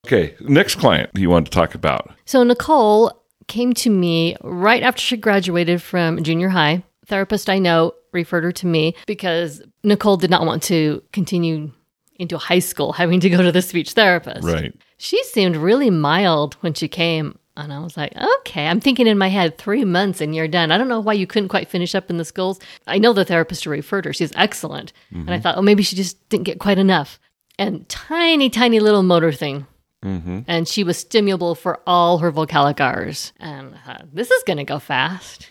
Okay, 0.05 0.35
next 0.39 0.75
client 0.75 1.11
you 1.15 1.29
want 1.29 1.45
to 1.45 1.51
talk 1.51 1.75
about? 1.75 2.11
So 2.25 2.43
Nicole 2.43 3.23
came 3.47 3.73
to 3.73 3.89
me 3.89 4.35
right 4.41 4.81
after 4.81 5.01
she 5.01 5.17
graduated 5.17 5.81
from 5.81 6.23
junior 6.23 6.49
high. 6.49 6.83
Therapist 7.05 7.49
I 7.49 7.59
know 7.59 7.93
referred 8.11 8.43
her 8.43 8.51
to 8.51 8.67
me 8.67 8.95
because 9.05 9.61
Nicole 9.83 10.17
did 10.17 10.29
not 10.31 10.45
want 10.45 10.63
to 10.63 11.03
continue 11.13 11.71
into 12.15 12.37
high 12.37 12.59
school 12.59 12.93
having 12.93 13.19
to 13.19 13.29
go 13.29 13.41
to 13.41 13.51
the 13.51 13.61
speech 13.61 13.93
therapist. 13.93 14.43
Right. 14.43 14.73
She 14.97 15.23
seemed 15.23 15.55
really 15.55 15.89
mild 15.89 16.53
when 16.61 16.73
she 16.73 16.87
came. 16.87 17.37
And 17.57 17.73
I 17.73 17.79
was 17.79 17.97
like, 17.97 18.15
okay, 18.15 18.67
I'm 18.67 18.79
thinking 18.79 19.07
in 19.07 19.17
my 19.17 19.27
head, 19.27 19.57
three 19.57 19.83
months 19.83 20.21
and 20.21 20.33
you're 20.33 20.47
done. 20.47 20.71
I 20.71 20.77
don't 20.77 20.87
know 20.87 21.01
why 21.01 21.13
you 21.13 21.27
couldn't 21.27 21.49
quite 21.49 21.69
finish 21.69 21.93
up 21.93 22.09
in 22.09 22.17
the 22.17 22.25
schools. 22.25 22.59
I 22.87 22.97
know 22.97 23.13
the 23.13 23.25
therapist 23.25 23.65
who 23.65 23.69
referred 23.69 24.05
her. 24.05 24.13
She's 24.13 24.31
excellent. 24.35 24.93
And 25.11 25.29
I 25.29 25.33
mm-hmm. 25.33 25.41
thought, 25.41 25.57
oh, 25.57 25.61
maybe 25.61 25.83
she 25.83 25.95
just 25.95 26.29
didn't 26.29 26.45
get 26.45 26.59
quite 26.59 26.77
enough. 26.77 27.19
And 27.59 27.87
tiny, 27.89 28.49
tiny 28.49 28.79
little 28.79 29.03
motor 29.03 29.31
thing 29.31 29.67
mm-hmm. 30.03 30.39
and 30.47 30.67
she 30.67 30.83
was 30.83 30.97
stimulable 30.97 31.55
for 31.55 31.79
all 31.85 32.19
her 32.19 32.31
vocalic 32.31 32.79
R's. 32.79 33.33
And 33.39 33.75
I 33.75 33.77
thought, 33.85 34.07
this 34.13 34.31
is 34.31 34.43
going 34.43 34.57
to 34.57 34.63
go 34.63 34.79
fast. 34.79 35.49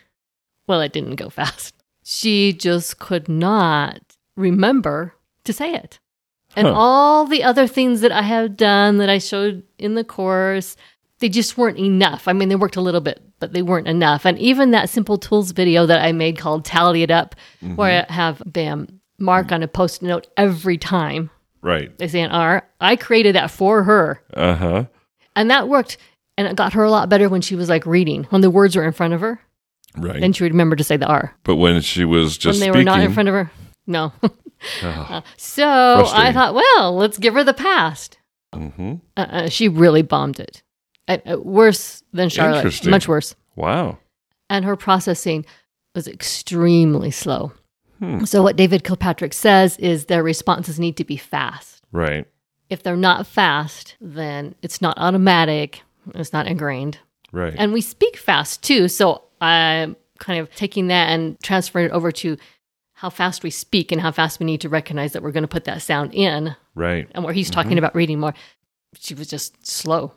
Well, 0.67 0.81
it 0.81 0.93
didn't 0.93 1.17
go 1.17 1.31
fast. 1.31 1.75
She 2.05 2.53
just 2.53 2.99
could 2.99 3.29
not 3.29 4.01
remember 4.37 5.15
to 5.45 5.53
say 5.53 5.75
it. 5.75 5.99
And 6.57 6.67
Huh. 6.67 6.75
all 6.75 7.27
the 7.27 7.45
other 7.45 7.69
things 7.69 8.01
that 8.01 8.11
I 8.11 8.23
have 8.23 8.57
done 8.57 8.99
that 8.99 9.09
I 9.09 9.19
showed 9.19 9.63
in 9.79 9.95
the 9.95 10.03
course, 10.03 10.77
they 11.21 11.29
just 11.29 11.57
weren't 11.57 11.79
enough. 11.79 12.27
I 12.29 12.33
mean, 12.33 12.49
they 12.49 12.57
worked 12.57 12.77
a 12.77 12.81
little 12.81 13.01
bit, 13.01 13.23
but 13.39 13.53
they 13.53 13.63
weren't 13.63 13.89
enough. 13.89 14.25
And 14.27 14.39
even 14.39 14.71
that 14.73 14.89
simple 14.91 15.17
tools 15.19 15.53
video 15.53 15.87
that 15.87 16.03
I 16.05 16.13
made 16.13 16.39
called 16.39 16.65
Tally 16.65 17.03
It 17.03 17.11
Up, 17.11 17.35
where 17.77 18.07
I 18.09 18.13
have 18.13 18.43
Bam 18.47 19.01
mark 19.19 19.53
on 19.53 19.63
a 19.63 19.69
post 19.69 20.03
note 20.03 20.27
every 20.37 20.79
time 20.79 21.31
Right. 21.63 21.97
they 21.99 22.09
say 22.09 22.21
an 22.23 22.31
R, 22.31 22.67
I 22.81 22.97
created 22.97 23.35
that 23.35 23.51
for 23.51 23.83
her. 23.85 24.23
Uh 24.35 24.55
huh. 24.55 24.85
And 25.37 25.51
that 25.51 25.69
worked. 25.69 25.99
And 26.39 26.49
it 26.49 26.57
got 26.57 26.73
her 26.73 26.83
a 26.85 26.91
lot 26.91 27.09
better 27.11 27.29
when 27.29 27.43
she 27.43 27.55
was 27.55 27.69
like 27.69 27.85
reading, 27.85 28.25
when 28.31 28.41
the 28.41 28.51
words 28.51 28.75
were 28.75 28.85
in 28.87 28.93
front 28.93 29.13
of 29.13 29.21
her. 29.21 29.41
Right. 29.97 30.21
Then 30.21 30.33
she 30.33 30.43
would 30.45 30.53
remember 30.53 30.77
to 30.77 30.85
say 30.85 30.97
the 30.97 31.07
R. 31.07 31.35
but 31.45 31.57
when 31.57 31.81
she 31.83 32.05
was 32.07 32.39
just 32.39 32.59
when 32.59 32.61
they 32.61 32.73
speaking, 32.73 32.79
were 32.79 32.97
not 32.97 33.01
in 33.05 33.13
front 33.13 33.29
of 33.29 33.35
her, 33.35 33.51
no. 33.87 34.13
Uh, 34.83 35.23
so 35.39 35.65
I 36.13 36.33
thought, 36.35 36.55
well, 36.55 36.95
let's 36.95 37.17
give 37.17 37.33
her 37.35 37.43
the 37.43 37.55
PAST. 37.55 38.19
hmm 38.55 38.97
Uh, 39.17 39.21
uh, 39.21 39.49
she 39.49 39.69
really 39.69 40.03
bombed 40.03 40.39
it. 40.39 40.63
Uh, 41.11 41.33
uh, 41.33 41.41
worse 41.41 42.03
than 42.13 42.29
Charlotte. 42.29 42.87
Much 42.87 43.09
worse. 43.09 43.35
Wow. 43.57 43.99
And 44.49 44.65
her 44.65 44.77
processing 44.77 45.45
was 45.95 46.07
extremely 46.07 47.11
slow. 47.11 47.53
Hmm. 47.99 48.25
So, 48.25 48.43
what 48.43 48.57
David 48.57 48.85
Kilpatrick 48.85 49.35
says 49.35 49.77
is 49.79 50.07
their 50.07 50.23
responses 50.23 50.79
need 50.79 50.97
to 50.97 51.05
be 51.05 51.17
fast. 51.17 51.83
Right. 51.93 52.27
If 52.69 52.83
they're 52.83 52.97
not 52.97 53.27
fast, 53.27 53.97
then 54.01 54.55
it's 54.63 54.81
not 54.81 54.97
automatic, 54.99 55.83
it's 56.15 56.33
not 56.33 56.47
ingrained. 56.47 56.99
Right. 57.33 57.55
And 57.57 57.73
we 57.73 57.81
speak 57.81 58.17
fast 58.17 58.63
too. 58.63 58.89
So 58.89 59.25
I'm 59.41 59.97
kind 60.19 60.39
of 60.39 60.55
taking 60.55 60.87
that 60.89 61.11
and 61.11 61.39
transferring 61.41 61.87
it 61.87 61.93
over 61.93 62.13
to 62.13 62.37
how 62.93 63.11
fast 63.11 63.43
we 63.43 63.51
speak 63.51 63.91
and 63.91 64.01
how 64.01 64.13
fast 64.13 64.39
we 64.39 64.47
need 64.47 64.61
to 64.61 64.69
recognize 64.69 65.13
that 65.13 65.23
we're 65.23 65.33
going 65.33 65.43
to 65.43 65.49
put 65.49 65.65
that 65.65 65.83
sound 65.83 66.15
in. 66.15 66.55
right. 66.75 67.09
And 67.13 67.25
where 67.25 67.33
he's 67.33 67.51
talking 67.51 67.79
about 67.79 67.95
reading 67.95 68.21
more, 68.21 68.35
she 68.95 69.15
was 69.15 69.27
just 69.27 69.67
slow. 69.67 70.13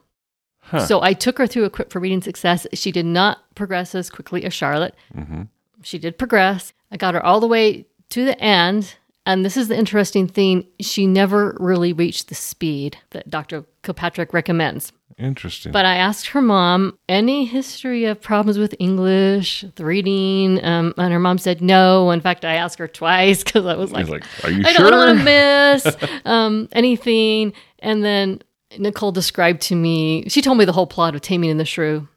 Huh. 0.64 0.86
So 0.86 1.02
I 1.02 1.14
took 1.14 1.38
her 1.38 1.46
through 1.48 1.66
Equipped 1.66 1.92
for 1.92 2.00
Reading 2.00 2.22
Success. 2.22 2.66
She 2.74 2.92
did 2.92 3.06
not 3.06 3.40
progress 3.56 3.94
as 3.96 4.10
quickly 4.10 4.44
as 4.46 4.54
Charlotte. 4.54 4.96
Mhm. 5.16 5.48
She 5.84 5.98
did 6.00 6.18
progress. 6.18 6.74
I 6.92 6.98
got 6.98 7.14
her 7.14 7.24
all 7.26 7.40
the 7.40 7.48
way 7.48 7.86
to 8.10 8.26
the 8.26 8.40
end. 8.42 8.96
And 9.26 9.46
this 9.46 9.56
is 9.56 9.68
the 9.70 9.78
interesting 9.78 10.28
thing. 10.28 10.66
She 10.82 11.08
never 11.08 11.56
really 11.60 11.94
reached 11.94 12.28
the 12.30 12.36
speed 12.36 12.98
that 13.12 13.30
Dr. 13.30 13.64
Kilpatrick 13.84 14.34
recommends. 14.34 14.92
Interesting. 15.18 15.72
But 15.72 15.86
I 15.86 15.96
asked 15.96 16.28
her 16.28 16.42
mom 16.42 16.98
any 17.08 17.46
history 17.46 18.06
of 18.06 18.20
problems 18.22 18.58
with 18.58 18.76
English, 18.80 19.64
with 19.64 19.80
reading, 19.80 20.64
um, 20.66 20.94
and 20.98 21.14
her 21.14 21.20
mom 21.20 21.38
said 21.38 21.62
no. 21.62 22.10
In 22.12 22.20
fact, 22.20 22.44
I 22.44 22.56
asked 22.56 22.80
her 22.80 22.88
twice 22.88 23.44
because 23.46 23.66
I 23.66 23.76
was 23.76 23.92
like, 23.92 24.08
like, 24.10 24.24
are 24.44 24.50
you 24.50 24.64
I 24.66 24.74
sure? 24.74 24.90
don't 24.90 24.98
want 25.08 25.20
to 25.20 25.24
miss 25.24 25.98
um, 26.26 26.68
anything. 26.72 27.54
And 27.80 28.04
then 28.04 28.42
Nicole 28.78 29.12
described 29.12 29.62
to 29.64 29.76
me, 29.76 30.28
she 30.30 30.42
told 30.42 30.58
me 30.58 30.66
the 30.66 30.74
whole 30.74 30.88
plot 30.88 31.16
of 31.16 31.22
Taming 31.22 31.50
in 31.50 31.58
the 31.58 31.66
Shrew, 31.66 32.08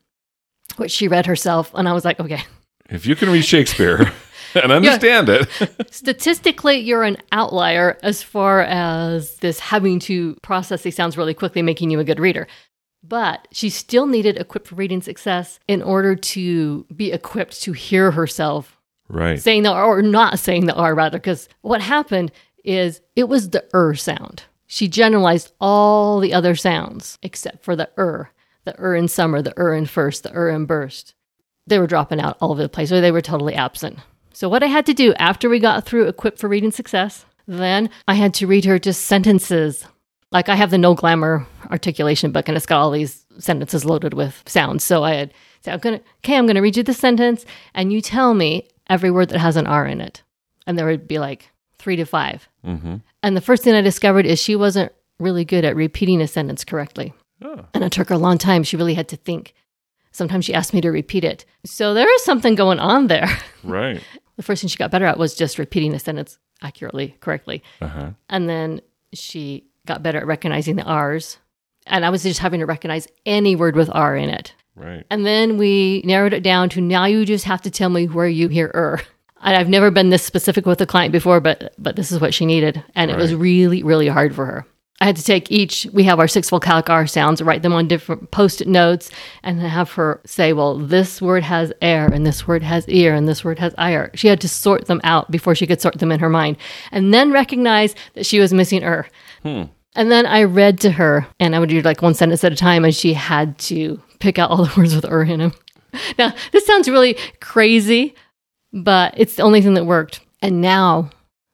which 0.77 0.91
she 0.91 1.09
read 1.09 1.27
herself, 1.27 1.73
and 1.75 1.89
I 1.89 1.93
was 1.93 2.05
like, 2.05 2.21
okay. 2.21 2.43
if 2.89 3.07
you 3.07 3.17
can 3.17 3.31
read 3.31 3.45
Shakespeare, 3.45 4.13
and 4.55 4.73
understand 4.73 5.29
it. 5.29 5.49
Statistically, 5.91 6.79
you're 6.79 7.03
an 7.03 7.19
outlier 7.33 7.99
as 8.03 8.23
far 8.23 8.63
as 8.63 9.37
this 9.37 9.61
having 9.61 9.99
to 10.01 10.35
process 10.43 10.83
these 10.83 10.97
sounds 10.97 11.17
really 11.17 11.35
quickly, 11.35 11.63
making 11.63 11.91
you 11.91 12.01
a 12.01 12.05
good 12.05 12.21
reader. 12.21 12.47
But 13.03 13.47
she 13.53 13.71
still 13.71 14.07
needed 14.07 14.37
equipped 14.37 14.69
for 14.69 14.75
reading 14.75 15.03
success 15.03 15.61
in 15.69 15.83
order 15.83 16.17
to 16.17 16.87
be 16.95 17.13
equipped 17.13 17.63
to 17.63 17.73
hear 17.73 18.11
herself 18.11 18.81
right. 19.09 19.41
saying 19.41 19.63
the 19.63 19.71
R 19.71 19.99
or 19.99 20.03
not 20.03 20.39
saying 20.39 20.67
the 20.67 20.75
R 20.75 20.95
rather, 20.95 21.19
because 21.19 21.49
what 21.61 21.81
happened 21.81 22.33
is 22.65 23.01
it 23.15 23.29
was 23.29 23.51
the 23.51 23.65
er 23.75 23.95
sound. 23.95 24.45
She 24.67 24.89
generalized 24.89 25.53
all 25.61 26.21
the 26.21 26.35
other 26.35 26.55
sounds 26.57 27.19
except 27.23 27.65
for 27.65 27.77
the 27.77 27.89
er, 27.99 28.31
the 28.65 28.81
er 28.81 28.95
in 28.95 29.09
summer, 29.09 29.43
the 29.43 29.55
er 29.59 29.75
in 29.75 29.87
first, 29.87 30.23
the 30.23 30.37
er 30.37 30.49
in 30.49 30.65
burst. 30.67 31.15
They 31.67 31.79
were 31.79 31.87
dropping 31.87 32.21
out 32.21 32.37
all 32.41 32.53
over 32.53 32.63
the 32.63 32.69
place 32.69 32.93
or 32.93 33.01
they 33.01 33.13
were 33.13 33.21
totally 33.21 33.55
absent. 33.55 33.99
So, 34.33 34.49
what 34.49 34.63
I 34.63 34.67
had 34.67 34.87
to 34.87 34.95
do 34.95 35.15
after 35.15 35.49
we 35.49 35.59
got 35.59 35.87
through 35.87 36.09
Equipped 36.09 36.39
for 36.39 36.49
Reading 36.49 36.71
Success, 36.71 37.25
then 37.47 37.91
I 38.07 38.15
had 38.15 38.35
to 38.35 38.47
read 38.47 38.65
her 38.65 38.79
just 38.79 39.07
sentences. 39.07 39.87
Like 40.33 40.49
I 40.49 40.57
have 40.57 40.71
the 40.71 40.79
No 40.79 40.95
Glamour 40.95 41.47
articulation 41.71 42.33
book 42.33 42.49
and 42.49 42.57
it's 42.57 42.67
got 42.67 42.81
all 42.81 42.91
these 42.91 43.25
sentences 43.39 43.85
loaded 43.85 44.15
with 44.15 44.43
sounds. 44.47 44.85
So 44.85 45.05
I 45.05 45.15
had 45.15 45.35
say, 45.63 45.73
I'm 45.73 45.79
gonna 45.79 46.01
okay, 46.19 46.37
I'm 46.37 46.47
gonna 46.47 46.63
read 46.63 46.77
you 46.77 46.83
the 46.83 46.95
sentence 46.95 47.45
and 47.75 47.93
you 47.93 48.01
tell 48.01 48.35
me 48.35 48.69
every 48.89 49.11
word 49.11 49.29
that 49.31 49.39
has 49.39 49.57
an 49.57 49.67
R 49.67 49.87
in 49.87 50.01
it. 50.01 50.23
And 50.67 50.77
there 50.77 50.87
would 50.87 51.07
be 51.07 51.19
like 51.19 51.51
three 51.79 51.97
to 51.97 52.05
5 52.05 52.49
Mm-hmm. 52.67 52.97
And 53.23 53.37
the 53.37 53.41
first 53.41 53.63
thing 53.63 53.75
I 53.75 53.81
discovered 53.81 54.27
is 54.27 54.39
she 54.41 54.57
wasn't 54.57 54.93
really 55.19 55.45
good 55.45 55.65
at 55.65 55.77
repeating 55.77 56.21
a 56.21 56.27
sentence 56.27 56.65
correctly. 56.65 57.15
Oh. 57.43 57.65
And 57.75 57.85
it 57.85 57.93
took 57.93 58.09
her 58.09 58.15
a 58.15 58.19
long 58.19 58.39
time. 58.39 58.63
She 58.63 58.77
really 58.77 58.95
had 58.95 59.09
to 59.09 59.17
think. 59.17 59.55
Sometimes 60.11 60.45
she 60.45 60.55
asked 60.55 60.73
me 60.73 60.81
to 60.81 60.91
repeat 60.91 61.25
it. 61.25 61.45
So 61.65 61.95
there 61.95 62.13
is 62.15 62.25
something 62.25 62.55
going 62.55 62.79
on 62.79 63.07
there. 63.07 63.29
Right. 63.65 64.01
The 64.37 64.45
first 64.45 64.63
thing 64.63 64.69
she 64.69 64.77
got 64.77 64.93
better 64.93 65.07
at 65.07 65.19
was 65.19 65.35
just 65.35 65.59
repeating 65.59 65.93
a 65.93 65.99
sentence 65.99 66.39
accurately, 66.63 67.17
correctly. 67.19 67.65
Uh 67.81 67.89
huh. 67.89 68.11
And 68.29 68.49
then 68.49 68.81
she 69.13 69.65
got 69.87 70.05
better 70.05 70.19
at 70.19 70.27
recognizing 70.27 70.77
the 70.77 70.85
R's. 70.85 71.39
And 71.85 72.05
I 72.05 72.11
was 72.11 72.23
just 72.23 72.39
having 72.39 72.61
to 72.61 72.67
recognize 72.67 73.09
any 73.25 73.57
word 73.57 73.75
with 73.75 73.91
R 73.93 74.15
in 74.15 74.29
it. 74.29 74.55
Right. 74.77 75.05
And 75.11 75.27
then 75.27 75.57
we 75.57 76.03
narrowed 76.05 76.33
it 76.33 76.45
down 76.45 76.69
to 76.71 76.81
now 76.81 77.07
you 77.07 77.25
just 77.25 77.45
have 77.47 77.63
to 77.63 77.71
tell 77.73 77.89
me 77.89 78.07
where 78.07 78.29
you 78.29 78.47
hear 78.47 78.71
er. 78.73 79.01
And 79.47 79.57
I've 79.57 79.69
never 79.69 79.93
been 79.93 80.11
this 80.11 80.25
specific 80.25 80.67
with 80.67 80.81
a 80.81 80.87
client 80.87 81.13
before, 81.13 81.41
but 81.41 81.73
but 81.79 81.97
this 81.97 82.13
is 82.13 82.21
what 82.21 82.35
she 82.35 82.45
needed. 82.45 82.83
And 82.95 83.11
it 83.11 83.17
was 83.17 83.35
really, 83.35 83.83
really 83.83 84.09
hard 84.09 84.35
for 84.35 84.45
her. 84.45 84.67
I 85.01 85.05
had 85.05 85.17
to 85.17 85.23
take 85.23 85.53
each, 85.53 85.87
we 85.93 86.05
have 86.05 86.19
our 86.19 86.27
six 86.27 86.49
vocalic 86.49 86.89
R 86.89 87.07
sounds, 87.07 87.43
write 87.43 87.63
them 87.63 87.75
on 87.75 87.87
different 87.87 88.31
post 88.31 88.63
it 88.63 88.67
notes, 88.67 89.11
and 89.43 89.61
then 89.61 89.69
have 89.69 89.93
her 89.93 90.23
say, 90.25 90.55
well, 90.55 90.79
this 90.79 91.21
word 91.21 91.43
has 91.43 91.71
air, 91.83 92.07
and 92.07 92.25
this 92.25 92.49
word 92.49 92.63
has 92.63 92.89
ear, 92.89 93.15
and 93.15 93.29
this 93.29 93.45
word 93.45 93.59
has 93.59 93.75
ire. 93.77 94.11
She 94.15 94.29
had 94.29 94.41
to 94.41 94.49
sort 94.49 94.87
them 94.87 95.03
out 95.05 95.31
before 95.31 95.55
she 95.55 95.67
could 95.67 95.83
sort 95.83 95.99
them 95.99 96.11
in 96.11 96.21
her 96.21 96.31
mind, 96.31 96.57
and 96.91 97.13
then 97.13 97.31
recognize 97.31 97.95
that 98.15 98.25
she 98.25 98.41
was 98.41 98.55
missing 98.55 98.83
er. 98.83 99.07
And 99.95 100.11
then 100.11 100.25
I 100.25 100.45
read 100.45 100.81
to 100.81 100.93
her, 100.93 101.27
and 101.39 101.55
I 101.55 101.59
would 101.59 101.69
do 101.69 101.83
like 101.83 102.01
one 102.01 102.15
sentence 102.15 102.43
at 102.43 102.53
a 102.53 102.57
time, 102.57 102.83
and 102.85 102.95
she 102.95 103.13
had 103.13 103.59
to 103.59 104.01
pick 104.19 104.39
out 104.39 104.51
all 104.51 104.65
the 104.65 104.73
words 104.79 104.95
with 104.95 105.05
er 105.05 105.23
in 105.25 105.41
them. 105.41 105.53
Now, 106.19 106.35
this 106.53 106.67
sounds 106.67 106.91
really 106.91 107.17
crazy, 107.41 108.15
but 108.85 109.15
it's 109.17 109.37
the 109.37 109.43
only 109.43 109.61
thing 109.63 109.75
that 109.75 109.85
worked. 109.87 110.21
And 110.43 110.61
now 110.61 111.11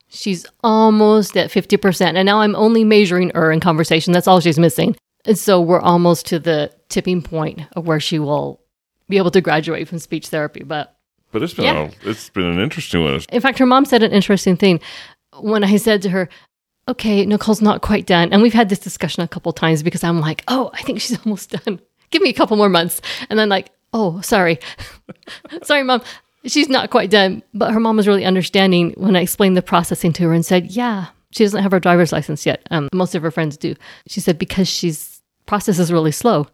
she's 0.09 0.45
almost 0.63 1.37
at 1.37 1.51
50%. 1.51 2.17
And 2.17 2.27
now 2.27 2.41
I'm 2.41 2.55
only 2.57 2.85
measuring 2.85 3.31
her 3.35 3.51
in 3.53 3.61
conversation. 3.61 4.13
That's 4.13 4.27
all 4.29 4.41
she's 4.41 4.59
missing. 4.59 4.97
And 5.25 5.39
so 5.39 5.61
we're 5.61 5.81
almost 5.81 6.27
to 6.27 6.39
the 6.39 6.73
tipping 6.89 7.23
point 7.23 7.61
of 7.77 7.87
where 7.87 8.01
she 8.01 8.19
will 8.19 8.61
be 9.09 9.17
able 9.19 9.31
to 9.31 9.41
graduate 9.41 9.89
from 9.89 9.99
speech 10.01 10.29
therapy. 10.29 10.65
But 10.65 10.97
But 11.31 11.43
it's 11.43 11.55
been 11.55 11.65
Yeah. 11.65 11.91
a, 12.05 12.11
it's 12.11 12.29
been 12.31 12.45
an 12.47 12.59
interesting 12.61 13.03
one. 13.05 13.21
in 13.31 13.41
fact, 13.41 13.59
her 13.59 13.67
mom 13.67 13.85
said 13.85 14.03
an 14.03 14.11
interesting 14.13 14.57
thing 14.57 14.81
when 15.41 15.63
I 15.65 15.77
said 15.77 16.03
to 16.03 16.11
her, 16.11 16.29
Okay, 16.89 17.25
Nicole's 17.25 17.63
not 17.63 17.81
quite 17.81 18.07
done. 18.07 18.33
And 18.33 18.43
we've 18.43 18.53
had 18.53 18.69
this 18.69 18.81
discussion 18.81 19.23
a 19.23 19.29
couple 19.29 19.53
times 19.53 19.85
because 19.85 20.03
I'm 20.03 20.19
like, 20.19 20.43
Oh, 20.49 20.71
I 20.75 20.83
think 20.83 21.01
she's 21.01 21.19
almost 21.25 21.51
done. 21.51 21.81
Give 22.11 22.21
me 22.21 22.31
a 22.31 22.35
couple 22.35 22.57
more 22.57 22.69
months. 22.69 23.01
And 23.31 23.39
then, 23.39 23.49
like, 23.49 23.71
Oh, 23.95 24.21
sorry. 24.23 24.59
sorry, 25.63 25.85
mom. 25.85 26.03
She's 26.47 26.69
not 26.69 26.91
quite 26.91 27.11
done. 27.11 27.43
But 27.55 27.73
her 27.73 27.81
mom 27.81 27.97
was 27.97 28.09
really 28.09 28.25
understanding 28.25 28.95
when 28.97 29.17
I 29.17 29.21
explained 29.21 29.57
the 29.57 29.63
processing 29.63 30.13
to 30.15 30.25
her 30.25 30.33
and 30.33 30.45
said, 30.45 30.71
Yeah, 30.71 31.07
she 31.31 31.45
doesn't 31.45 31.63
have 31.63 31.73
her 31.73 31.81
driver's 31.81 32.13
license 32.13 32.45
yet. 32.47 32.67
Um, 32.71 32.89
most 32.93 33.15
of 33.15 33.23
her 33.23 33.31
friends 33.31 33.57
do. 33.57 33.75
She 34.09 34.21
said, 34.21 34.39
Because 34.39 34.69
she's 34.69 35.23
process 35.47 35.79
is 35.79 35.93
really 35.93 36.13
slow. 36.13 36.47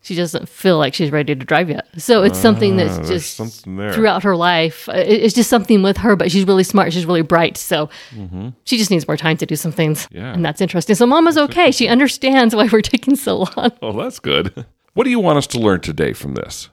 She 0.00 0.14
doesn't 0.14 0.48
feel 0.48 0.78
like 0.78 0.94
she's 0.94 1.10
ready 1.10 1.34
to 1.34 1.44
drive 1.44 1.68
yet. 1.68 1.86
So 2.00 2.22
it's 2.22 2.38
something 2.38 2.74
Ah, 2.74 2.84
that's 2.84 2.96
there's 3.08 3.08
just 3.08 3.34
something 3.36 3.76
there. 3.76 3.92
throughout 3.92 4.22
her 4.22 4.36
life. 4.36 4.88
It's 4.92 5.34
just 5.34 5.50
something 5.50 5.82
with 5.82 5.96
her, 5.96 6.14
but 6.14 6.30
she's 6.30 6.44
really 6.46 6.62
smart. 6.62 6.92
She's 6.92 7.04
really 7.04 7.22
bright. 7.22 7.56
So 7.56 7.90
Mm-hmm. 8.14 8.50
she 8.64 8.78
just 8.78 8.92
needs 8.92 9.08
more 9.08 9.16
time 9.16 9.36
to 9.38 9.44
do 9.46 9.56
some 9.56 9.72
things. 9.72 10.06
Yeah. 10.12 10.32
And 10.32 10.44
that's 10.44 10.60
interesting. 10.60 10.94
So 10.94 11.04
Mama's 11.04 11.36
okay. 11.36 11.72
She 11.72 11.88
understands 11.88 12.54
why 12.54 12.68
we're 12.72 12.80
taking 12.80 13.16
so 13.16 13.38
long. 13.56 13.72
Oh, 13.82 13.92
that's 14.00 14.20
good. 14.20 14.64
What 14.94 15.04
do 15.04 15.10
you 15.10 15.18
want 15.20 15.36
us 15.38 15.46
to 15.48 15.58
learn 15.58 15.80
today 15.80 16.12
from 16.12 16.34
this? 16.34 16.70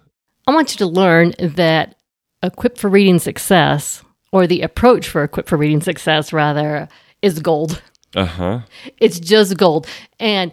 I 0.48 0.54
want 0.54 0.72
you 0.74 0.78
to 0.78 0.88
learn 0.88 1.34
that 1.40 1.96
Equipped 2.46 2.78
for 2.78 2.90
Reading 2.90 3.20
Success, 3.20 4.04
or 4.32 4.48
the 4.48 4.62
approach 4.62 5.08
for 5.08 5.24
Equipped 5.24 5.50
for 5.50 5.58
Reading 5.58 5.82
Success, 5.82 6.34
rather, 6.34 6.88
is 7.22 7.40
gold. 7.40 7.82
Uh 8.16 8.26
huh. 8.26 8.60
It's 8.98 9.20
just 9.20 9.58
gold. 9.58 9.88
And 10.20 10.52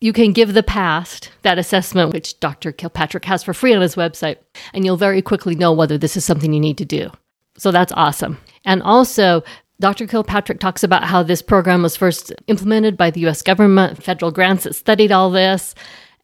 you 0.00 0.12
can 0.12 0.32
give 0.32 0.52
the 0.52 0.64
PAST 0.64 1.30
that 1.42 1.58
assessment, 1.58 2.12
which 2.12 2.40
Dr. 2.40 2.72
Kilpatrick 2.72 3.24
has 3.24 3.44
for 3.44 3.54
free 3.54 3.72
on 3.72 3.80
his 3.80 3.94
website, 3.94 4.38
and 4.74 4.84
you'll 4.84 4.96
very 4.96 5.22
quickly 5.22 5.54
know 5.54 5.72
whether 5.72 5.96
this 5.96 6.16
is 6.16 6.24
something 6.24 6.52
you 6.52 6.60
need 6.60 6.78
to 6.78 6.84
do. 6.84 7.10
So 7.56 7.70
that's 7.70 7.92
awesome. 7.92 8.38
And 8.64 8.82
also, 8.82 9.44
Dr. 9.78 10.06
Kilpatrick 10.06 10.60
talks 10.60 10.82
about 10.82 11.04
how 11.04 11.22
this 11.22 11.42
program 11.42 11.82
was 11.82 11.96
first 11.96 12.32
implemented 12.46 12.96
by 12.96 13.10
the 13.10 13.26
US 13.26 13.42
government, 13.42 14.02
federal 14.02 14.30
grants 14.32 14.64
that 14.64 14.74
studied 14.74 15.12
all 15.12 15.30
this. 15.30 15.74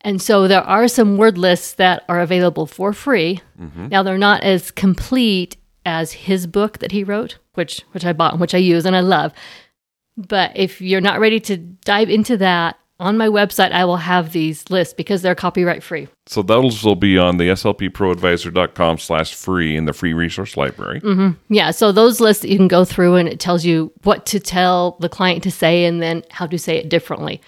And 0.03 0.23
so 0.23 0.47
there 0.47 0.63
are 0.63 0.89
some 0.89 1.17
word 1.17 1.37
lists 1.39 1.75
that 1.75 2.05
are 2.09 2.21
available 2.21 2.67
for 2.67 2.93
free. 2.93 3.41
Mm-hmm. 3.61 3.89
Now 3.89 4.03
they're 4.03 4.19
not 4.19 4.43
as 4.43 4.71
complete 4.71 5.57
as 5.85 6.13
his 6.13 6.47
book 6.47 6.79
that 6.79 6.93
he 6.93 7.03
wrote, 7.03 7.39
which 7.55 7.83
which 7.93 8.05
I 8.05 8.13
bought 8.13 8.33
and 8.33 8.41
which 8.41 8.55
I 8.55 8.59
use 8.59 8.87
and 8.87 8.95
I 8.95 9.01
love. 9.01 9.33
But 10.17 10.53
if 10.57 10.81
you're 10.81 11.01
not 11.01 11.21
ready 11.21 11.41
to 11.41 11.57
dive 11.57 12.11
into 12.11 12.37
that, 12.39 12.77
on 13.01 13.17
my 13.17 13.29
website 13.29 13.73
I 13.73 13.85
will 13.85 13.97
have 13.97 14.33
these 14.33 14.69
lists 14.71 14.95
because 14.95 15.23
they're 15.23 15.35
copyright 15.35 15.83
free. 15.83 16.09
So 16.27 16.43
those 16.43 16.85
will 16.85 16.97
be 16.97 17.17
on 17.17 17.39
the 17.39 17.49
slpproadvisor.com 17.49 18.99
slash 18.99 19.35
free 19.35 19.77
in 19.77 19.85
the 19.85 19.93
free 19.93 20.13
resource 20.13 20.57
library. 20.57 21.01
Mm-hmm. 21.01 21.53
Yeah, 21.53 21.71
so 21.71 21.93
those 21.93 22.21
lists 22.21 22.45
you 22.45 22.57
can 22.57 22.69
go 22.69 22.85
through 22.85 23.17
and 23.17 23.29
it 23.29 23.41
tells 23.41 23.65
you 23.65 23.93
what 24.03 24.27
to 24.27 24.41
tell 24.41 24.97
the 25.01 25.09
client 25.09 25.43
to 25.45 25.51
say 25.51 25.85
and 25.85 26.03
then 26.03 26.25
how 26.31 26.47
to 26.47 26.59
say 26.59 26.77
it 26.77 26.89
differently. 26.89 27.41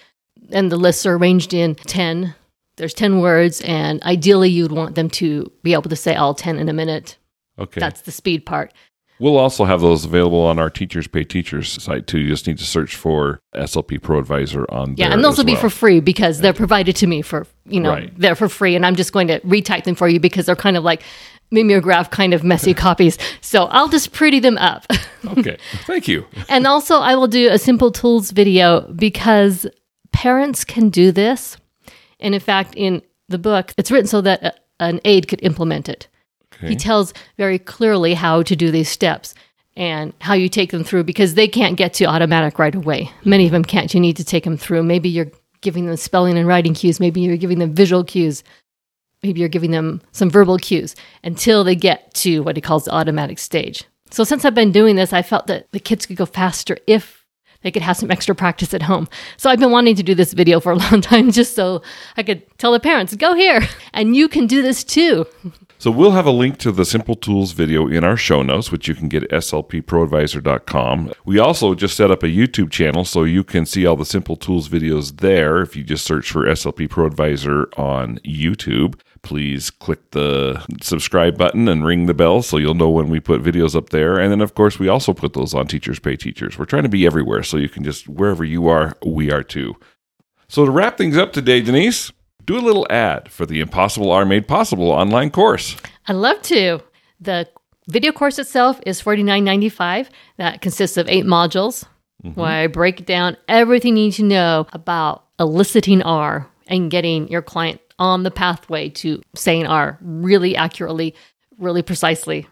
And 0.50 0.70
the 0.70 0.76
lists 0.76 1.04
are 1.06 1.14
arranged 1.14 1.52
in 1.52 1.74
10. 1.74 2.34
There's 2.80 2.94
10 2.94 3.20
words 3.20 3.60
and 3.60 4.02
ideally 4.04 4.48
you'd 4.48 4.72
want 4.72 4.94
them 4.94 5.10
to 5.10 5.52
be 5.62 5.74
able 5.74 5.90
to 5.90 5.96
say 5.96 6.14
all 6.14 6.32
10 6.34 6.58
in 6.58 6.68
a 6.70 6.72
minute. 6.72 7.18
Okay. 7.58 7.78
That's 7.78 8.00
the 8.00 8.10
speed 8.10 8.46
part. 8.46 8.72
We'll 9.18 9.36
also 9.36 9.66
have 9.66 9.82
those 9.82 10.06
available 10.06 10.40
on 10.40 10.58
our 10.58 10.70
Teachers 10.70 11.06
Pay 11.06 11.24
Teachers 11.24 11.68
site 11.82 12.06
too. 12.06 12.18
You 12.18 12.28
just 12.30 12.46
need 12.46 12.56
to 12.56 12.64
search 12.64 12.96
for 12.96 13.38
SLP 13.54 14.00
Pro 14.02 14.18
Advisor 14.18 14.64
on 14.70 14.94
Yeah, 14.96 15.12
and 15.12 15.22
those 15.22 15.36
will 15.36 15.44
be 15.44 15.56
for 15.56 15.68
free 15.68 16.00
because 16.00 16.40
they're 16.40 16.54
provided 16.54 16.96
to 16.96 17.06
me 17.06 17.20
for, 17.20 17.46
you 17.66 17.80
know, 17.80 17.90
Right. 17.90 18.12
they're 18.18 18.34
for 18.34 18.48
free 18.48 18.74
and 18.76 18.86
I'm 18.86 18.96
just 18.96 19.12
going 19.12 19.28
to 19.28 19.38
retype 19.40 19.84
them 19.84 19.94
for 19.94 20.08
you 20.08 20.18
because 20.18 20.46
they're 20.46 20.56
kind 20.56 20.78
of 20.78 20.84
like 20.84 21.02
mimeograph 21.50 22.10
kind 22.10 22.32
of 22.32 22.42
messy 22.44 22.72
copies. 22.86 23.18
So 23.42 23.64
I'll 23.64 23.88
just 23.90 24.12
pretty 24.12 24.40
them 24.40 24.56
up. 24.58 24.86
Okay. 25.36 25.58
Thank 25.84 26.08
you. 26.08 26.24
and 26.48 26.66
also, 26.66 26.94
I 26.96 27.14
will 27.14 27.28
do 27.28 27.50
a 27.50 27.58
simple 27.58 27.92
tools 27.92 28.30
video 28.30 28.80
because 28.94 29.66
parents 30.12 30.64
can 30.64 30.88
do 30.88 31.12
this. 31.12 31.58
And 32.20 32.34
in 32.34 32.40
fact, 32.40 32.74
in 32.76 33.02
the 33.28 33.38
book, 33.38 33.72
it's 33.76 33.90
written 33.90 34.06
so 34.06 34.20
that 34.20 34.42
a, 34.42 34.54
an 34.80 35.00
aide 35.04 35.28
could 35.28 35.42
implement 35.42 35.88
it. 35.88 36.08
He 36.68 36.76
tells 36.76 37.14
very 37.38 37.58
clearly 37.58 38.12
how 38.12 38.42
to 38.42 38.54
do 38.54 38.70
these 38.70 38.88
steps 38.88 39.34
and 39.76 40.12
how 40.20 40.34
you 40.34 40.48
take 40.48 40.70
them 40.72 40.84
through 40.84 41.04
because 41.04 41.34
they 41.34 41.48
can't 41.48 41.76
get 41.76 41.94
to 41.94 42.04
automatic 42.04 42.58
right 42.58 42.74
away. 42.74 43.10
Many 43.24 43.46
of 43.46 43.52
them 43.52 43.64
can't. 43.64 43.94
You 43.94 44.00
need 44.00 44.16
to 44.16 44.24
take 44.24 44.44
them 44.44 44.58
through. 44.58 44.82
Maybe 44.82 45.08
you're 45.08 45.30
giving 45.62 45.86
them 45.86 45.96
spelling 45.96 46.36
and 46.36 46.46
writing 46.46 46.74
cues. 46.74 47.00
Maybe 47.00 47.20
you're 47.20 47.36
giving 47.36 47.58
them 47.58 47.74
visual 47.74 48.04
cues. 48.04 48.42
Maybe 49.22 49.40
you're 49.40 49.48
giving 49.48 49.70
them 49.70 50.02
some 50.12 50.30
verbal 50.30 50.58
cues 50.58 50.96
until 51.22 51.64
they 51.64 51.74
get 51.74 52.12
to 52.14 52.42
what 52.42 52.56
he 52.56 52.62
calls 52.62 52.84
the 52.84 52.94
automatic 52.94 53.38
stage. 53.38 53.84
So 54.10 54.24
since 54.24 54.44
I've 54.44 54.54
been 54.54 54.72
doing 54.72 54.96
this, 54.96 55.12
I 55.12 55.22
felt 55.22 55.46
that 55.46 55.70
the 55.72 55.80
kids 55.80 56.06
could 56.06 56.16
go 56.16 56.26
faster 56.26 56.76
if 56.86 57.19
they 57.62 57.70
could 57.70 57.82
have 57.82 57.96
some 57.96 58.10
extra 58.10 58.34
practice 58.34 58.74
at 58.74 58.82
home. 58.82 59.08
So 59.36 59.50
I've 59.50 59.60
been 59.60 59.70
wanting 59.70 59.94
to 59.96 60.02
do 60.02 60.14
this 60.14 60.32
video 60.32 60.60
for 60.60 60.72
a 60.72 60.76
long 60.90 61.00
time 61.00 61.30
just 61.30 61.54
so 61.54 61.82
I 62.16 62.22
could 62.22 62.42
tell 62.58 62.72
the 62.72 62.80
parents, 62.80 63.14
go 63.16 63.34
here 63.34 63.62
and 63.92 64.16
you 64.16 64.28
can 64.28 64.46
do 64.46 64.62
this 64.62 64.84
too. 64.84 65.26
So 65.78 65.90
we'll 65.90 66.10
have 66.10 66.26
a 66.26 66.30
link 66.30 66.58
to 66.58 66.72
the 66.72 66.84
Simple 66.84 67.14
Tools 67.14 67.52
video 67.52 67.88
in 67.88 68.04
our 68.04 68.16
show 68.16 68.42
notes, 68.42 68.70
which 68.70 68.86
you 68.86 68.94
can 68.94 69.08
get 69.08 69.22
at 69.24 69.30
slpproadvisor.com. 69.30 71.12
We 71.24 71.38
also 71.38 71.74
just 71.74 71.96
set 71.96 72.10
up 72.10 72.22
a 72.22 72.26
YouTube 72.26 72.70
channel 72.70 73.06
so 73.06 73.24
you 73.24 73.42
can 73.42 73.64
see 73.64 73.86
all 73.86 73.96
the 73.96 74.04
Simple 74.04 74.36
Tools 74.36 74.68
videos 74.68 75.20
there 75.20 75.62
if 75.62 75.74
you 75.74 75.82
just 75.82 76.04
search 76.04 76.32
for 76.32 76.44
SLP 76.44 76.90
Pro 76.90 77.06
Advisor 77.06 77.70
on 77.78 78.18
YouTube. 78.18 79.00
Please 79.22 79.70
click 79.70 80.10
the 80.12 80.64
subscribe 80.80 81.36
button 81.36 81.68
and 81.68 81.84
ring 81.84 82.06
the 82.06 82.14
bell 82.14 82.42
so 82.42 82.56
you'll 82.56 82.74
know 82.74 82.90
when 82.90 83.08
we 83.08 83.20
put 83.20 83.42
videos 83.42 83.76
up 83.76 83.90
there. 83.90 84.18
And 84.18 84.30
then, 84.32 84.40
of 84.40 84.54
course, 84.54 84.78
we 84.78 84.88
also 84.88 85.12
put 85.12 85.34
those 85.34 85.54
on 85.54 85.66
Teachers 85.66 85.98
Pay 85.98 86.16
Teachers. 86.16 86.58
We're 86.58 86.64
trying 86.64 86.84
to 86.84 86.88
be 86.88 87.06
everywhere 87.06 87.42
so 87.42 87.56
you 87.56 87.68
can 87.68 87.84
just, 87.84 88.08
wherever 88.08 88.44
you 88.44 88.68
are, 88.68 88.96
we 89.04 89.30
are 89.30 89.42
too. 89.42 89.76
So 90.48 90.64
to 90.64 90.70
wrap 90.70 90.96
things 90.96 91.16
up 91.16 91.32
today, 91.32 91.60
Denise, 91.60 92.10
do 92.44 92.58
a 92.58 92.60
little 92.60 92.86
ad 92.90 93.30
for 93.30 93.46
the 93.46 93.60
Impossible 93.60 94.10
R 94.10 94.24
Made 94.24 94.48
Possible 94.48 94.90
online 94.90 95.30
course. 95.30 95.76
I'd 96.06 96.16
love 96.16 96.42
to. 96.42 96.80
The 97.20 97.48
video 97.86 98.12
course 98.12 98.38
itself 98.38 98.80
is 98.86 99.02
$49.95. 99.02 100.08
That 100.38 100.60
consists 100.60 100.96
of 100.96 101.08
eight 101.08 101.24
modules 101.24 101.84
mm-hmm. 102.24 102.40
where 102.40 102.64
I 102.64 102.66
break 102.66 103.06
down 103.06 103.36
everything 103.48 103.96
you 103.96 104.04
need 104.06 104.12
to 104.14 104.24
know 104.24 104.66
about 104.72 105.24
eliciting 105.38 106.02
R 106.02 106.48
and 106.66 106.90
getting 106.90 107.28
your 107.28 107.42
client 107.42 107.80
on 108.00 108.24
the 108.24 108.30
pathway 108.30 108.88
to 108.88 109.22
saying 109.36 109.66
R 109.66 109.98
really 110.00 110.56
accurately, 110.56 111.14
really 111.58 111.82
precisely. 111.82 112.48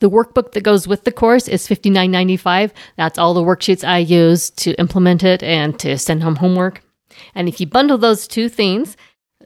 The 0.00 0.10
workbook 0.10 0.52
that 0.52 0.62
goes 0.62 0.88
with 0.88 1.04
the 1.04 1.12
course 1.12 1.48
is 1.48 1.68
$59.95. 1.68 2.72
That's 2.96 3.18
all 3.18 3.32
the 3.32 3.42
worksheets 3.42 3.86
I 3.86 3.98
use 3.98 4.50
to 4.50 4.72
implement 4.74 5.22
it 5.22 5.42
and 5.42 5.78
to 5.78 5.96
send 5.96 6.22
home 6.22 6.36
homework. 6.36 6.82
And 7.34 7.48
if 7.48 7.60
you 7.60 7.66
bundle 7.66 7.96
those 7.96 8.26
two 8.26 8.48
things, 8.48 8.96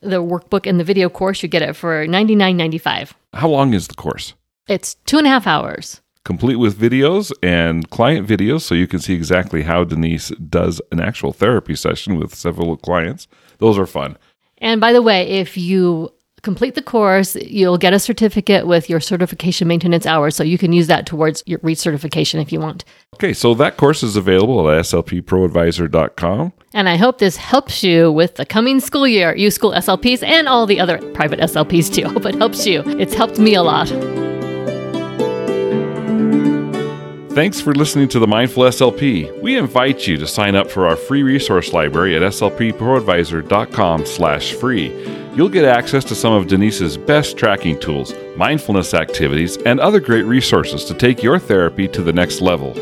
the 0.03 0.23
workbook 0.23 0.67
and 0.67 0.81
the 0.81 0.85
video 0.85 1.09
course, 1.09 1.43
you 1.43 1.49
get 1.49 1.63
it 1.63 1.75
for 1.75 2.07
$99.95. 2.07 3.13
How 3.35 3.49
long 3.49 3.75
is 3.75 3.87
the 3.87 3.95
course? 3.95 4.35
It's 4.67 4.95
two 5.07 5.19
and 5.19 5.27
a 5.27 5.31
half 5.31 5.47
hours. 5.47 6.01
Complete 6.25 6.57
with 6.57 6.79
videos 6.79 7.33
and 7.43 7.89
client 7.91 8.27
videos, 8.29 8.63
so 8.63 8.75
you 8.75 8.87
can 8.87 8.99
see 8.99 9.15
exactly 9.15 9.63
how 9.63 9.85
Denise 9.85 10.31
does 10.31 10.81
an 10.93 11.01
actual 11.01 11.33
therapy 11.33 11.75
session 11.75 12.19
with 12.19 12.35
several 12.35 12.77
clients. 12.77 13.27
Those 13.59 13.79
are 13.79 13.87
fun. 13.87 14.19
And 14.61 14.81
by 14.81 14.93
the 14.93 15.03
way, 15.03 15.23
if 15.29 15.57
you 15.57 16.13
complete 16.43 16.75
the 16.75 16.83
course, 16.83 17.37
you'll 17.37 17.79
get 17.79 17.93
a 17.93 17.99
certificate 17.99 18.67
with 18.67 18.89
your 18.89 19.01
certification 19.01 19.69
maintenance 19.69 20.07
hours. 20.07 20.35
So 20.37 20.43
you 20.45 20.59
can 20.59 20.73
use 20.73 20.87
that 20.87 21.07
towards 21.07 21.43
your 21.47 21.59
recertification 21.61 22.41
if 22.41 22.53
you 22.53 22.61
want. 22.61 22.85
Okay, 23.15 23.33
so 23.33 23.55
that 23.55 23.77
course 23.77 24.03
is 24.03 24.17
available 24.17 24.71
at 24.71 24.85
slpproadvisor.com. 24.85 26.53
And 26.73 26.89
I 26.89 26.97
hope 26.97 27.19
this 27.19 27.37
helps 27.37 27.83
you 27.83 28.13
with 28.13 28.37
the 28.37 28.47
coming 28.47 28.81
school 28.81 29.07
year, 29.07 29.35
you 29.35 29.51
school 29.51 29.73
SLPs 29.73 30.23
and 30.23 30.49
all 30.49 30.67
the 30.67 30.81
other 30.81 30.99
private 31.13 31.41
SLPs 31.41 31.93
too. 31.93 32.07
I 32.07 32.09
hope 32.13 32.27
it 32.27 32.37
helps 32.37 32.67
you. 32.67 32.83
It's 32.87 33.15
helped 33.15 33.39
me 33.39 33.55
a 33.55 33.63
lot. 33.63 33.91
Thanks 37.41 37.57
for 37.59 37.75
listening 37.75 38.07
to 38.09 38.19
the 38.19 38.27
Mindful 38.27 38.65
SLP. 38.65 39.41
We 39.41 39.57
invite 39.57 40.07
you 40.07 40.19
to 40.19 40.27
sign 40.27 40.55
up 40.55 40.71
for 40.71 40.87
our 40.87 40.95
free 40.95 41.23
resource 41.23 41.73
library 41.73 42.15
at 42.15 42.21
slpproadvisor.com 42.21 44.05
slash 44.05 44.53
free. 44.53 44.93
You'll 45.35 45.49
get 45.49 45.65
access 45.65 46.05
to 46.05 46.15
some 46.15 46.35
of 46.35 46.49
Denise's 46.49 46.99
best 46.99 47.39
tracking 47.39 47.81
tools, 47.81 48.13
mindfulness 48.37 48.93
activities, 48.93 49.57
and 49.57 49.81
other 49.81 50.01
great 50.01 50.27
resources 50.27 50.85
to 50.85 50.93
take 50.93 51.23
your 51.23 51.39
therapy 51.39 51.89
to 51.89 52.03
the 52.03 52.13
next 52.13 52.43
level. 52.43 52.77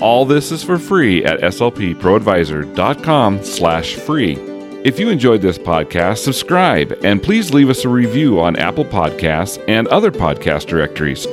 All 0.00 0.24
this 0.24 0.52
is 0.52 0.64
for 0.64 0.78
free 0.78 1.22
at 1.26 1.40
slpproadvisor.com 1.40 3.44
slash 3.44 3.96
free. 3.96 4.38
If 4.86 4.98
you 4.98 5.10
enjoyed 5.10 5.42
this 5.42 5.58
podcast, 5.58 6.24
subscribe 6.24 6.98
and 7.04 7.22
please 7.22 7.52
leave 7.52 7.68
us 7.68 7.84
a 7.84 7.90
review 7.90 8.40
on 8.40 8.56
Apple 8.56 8.86
Podcasts 8.86 9.62
and 9.68 9.86
other 9.88 10.10
podcast 10.10 10.64
directories 10.64 11.26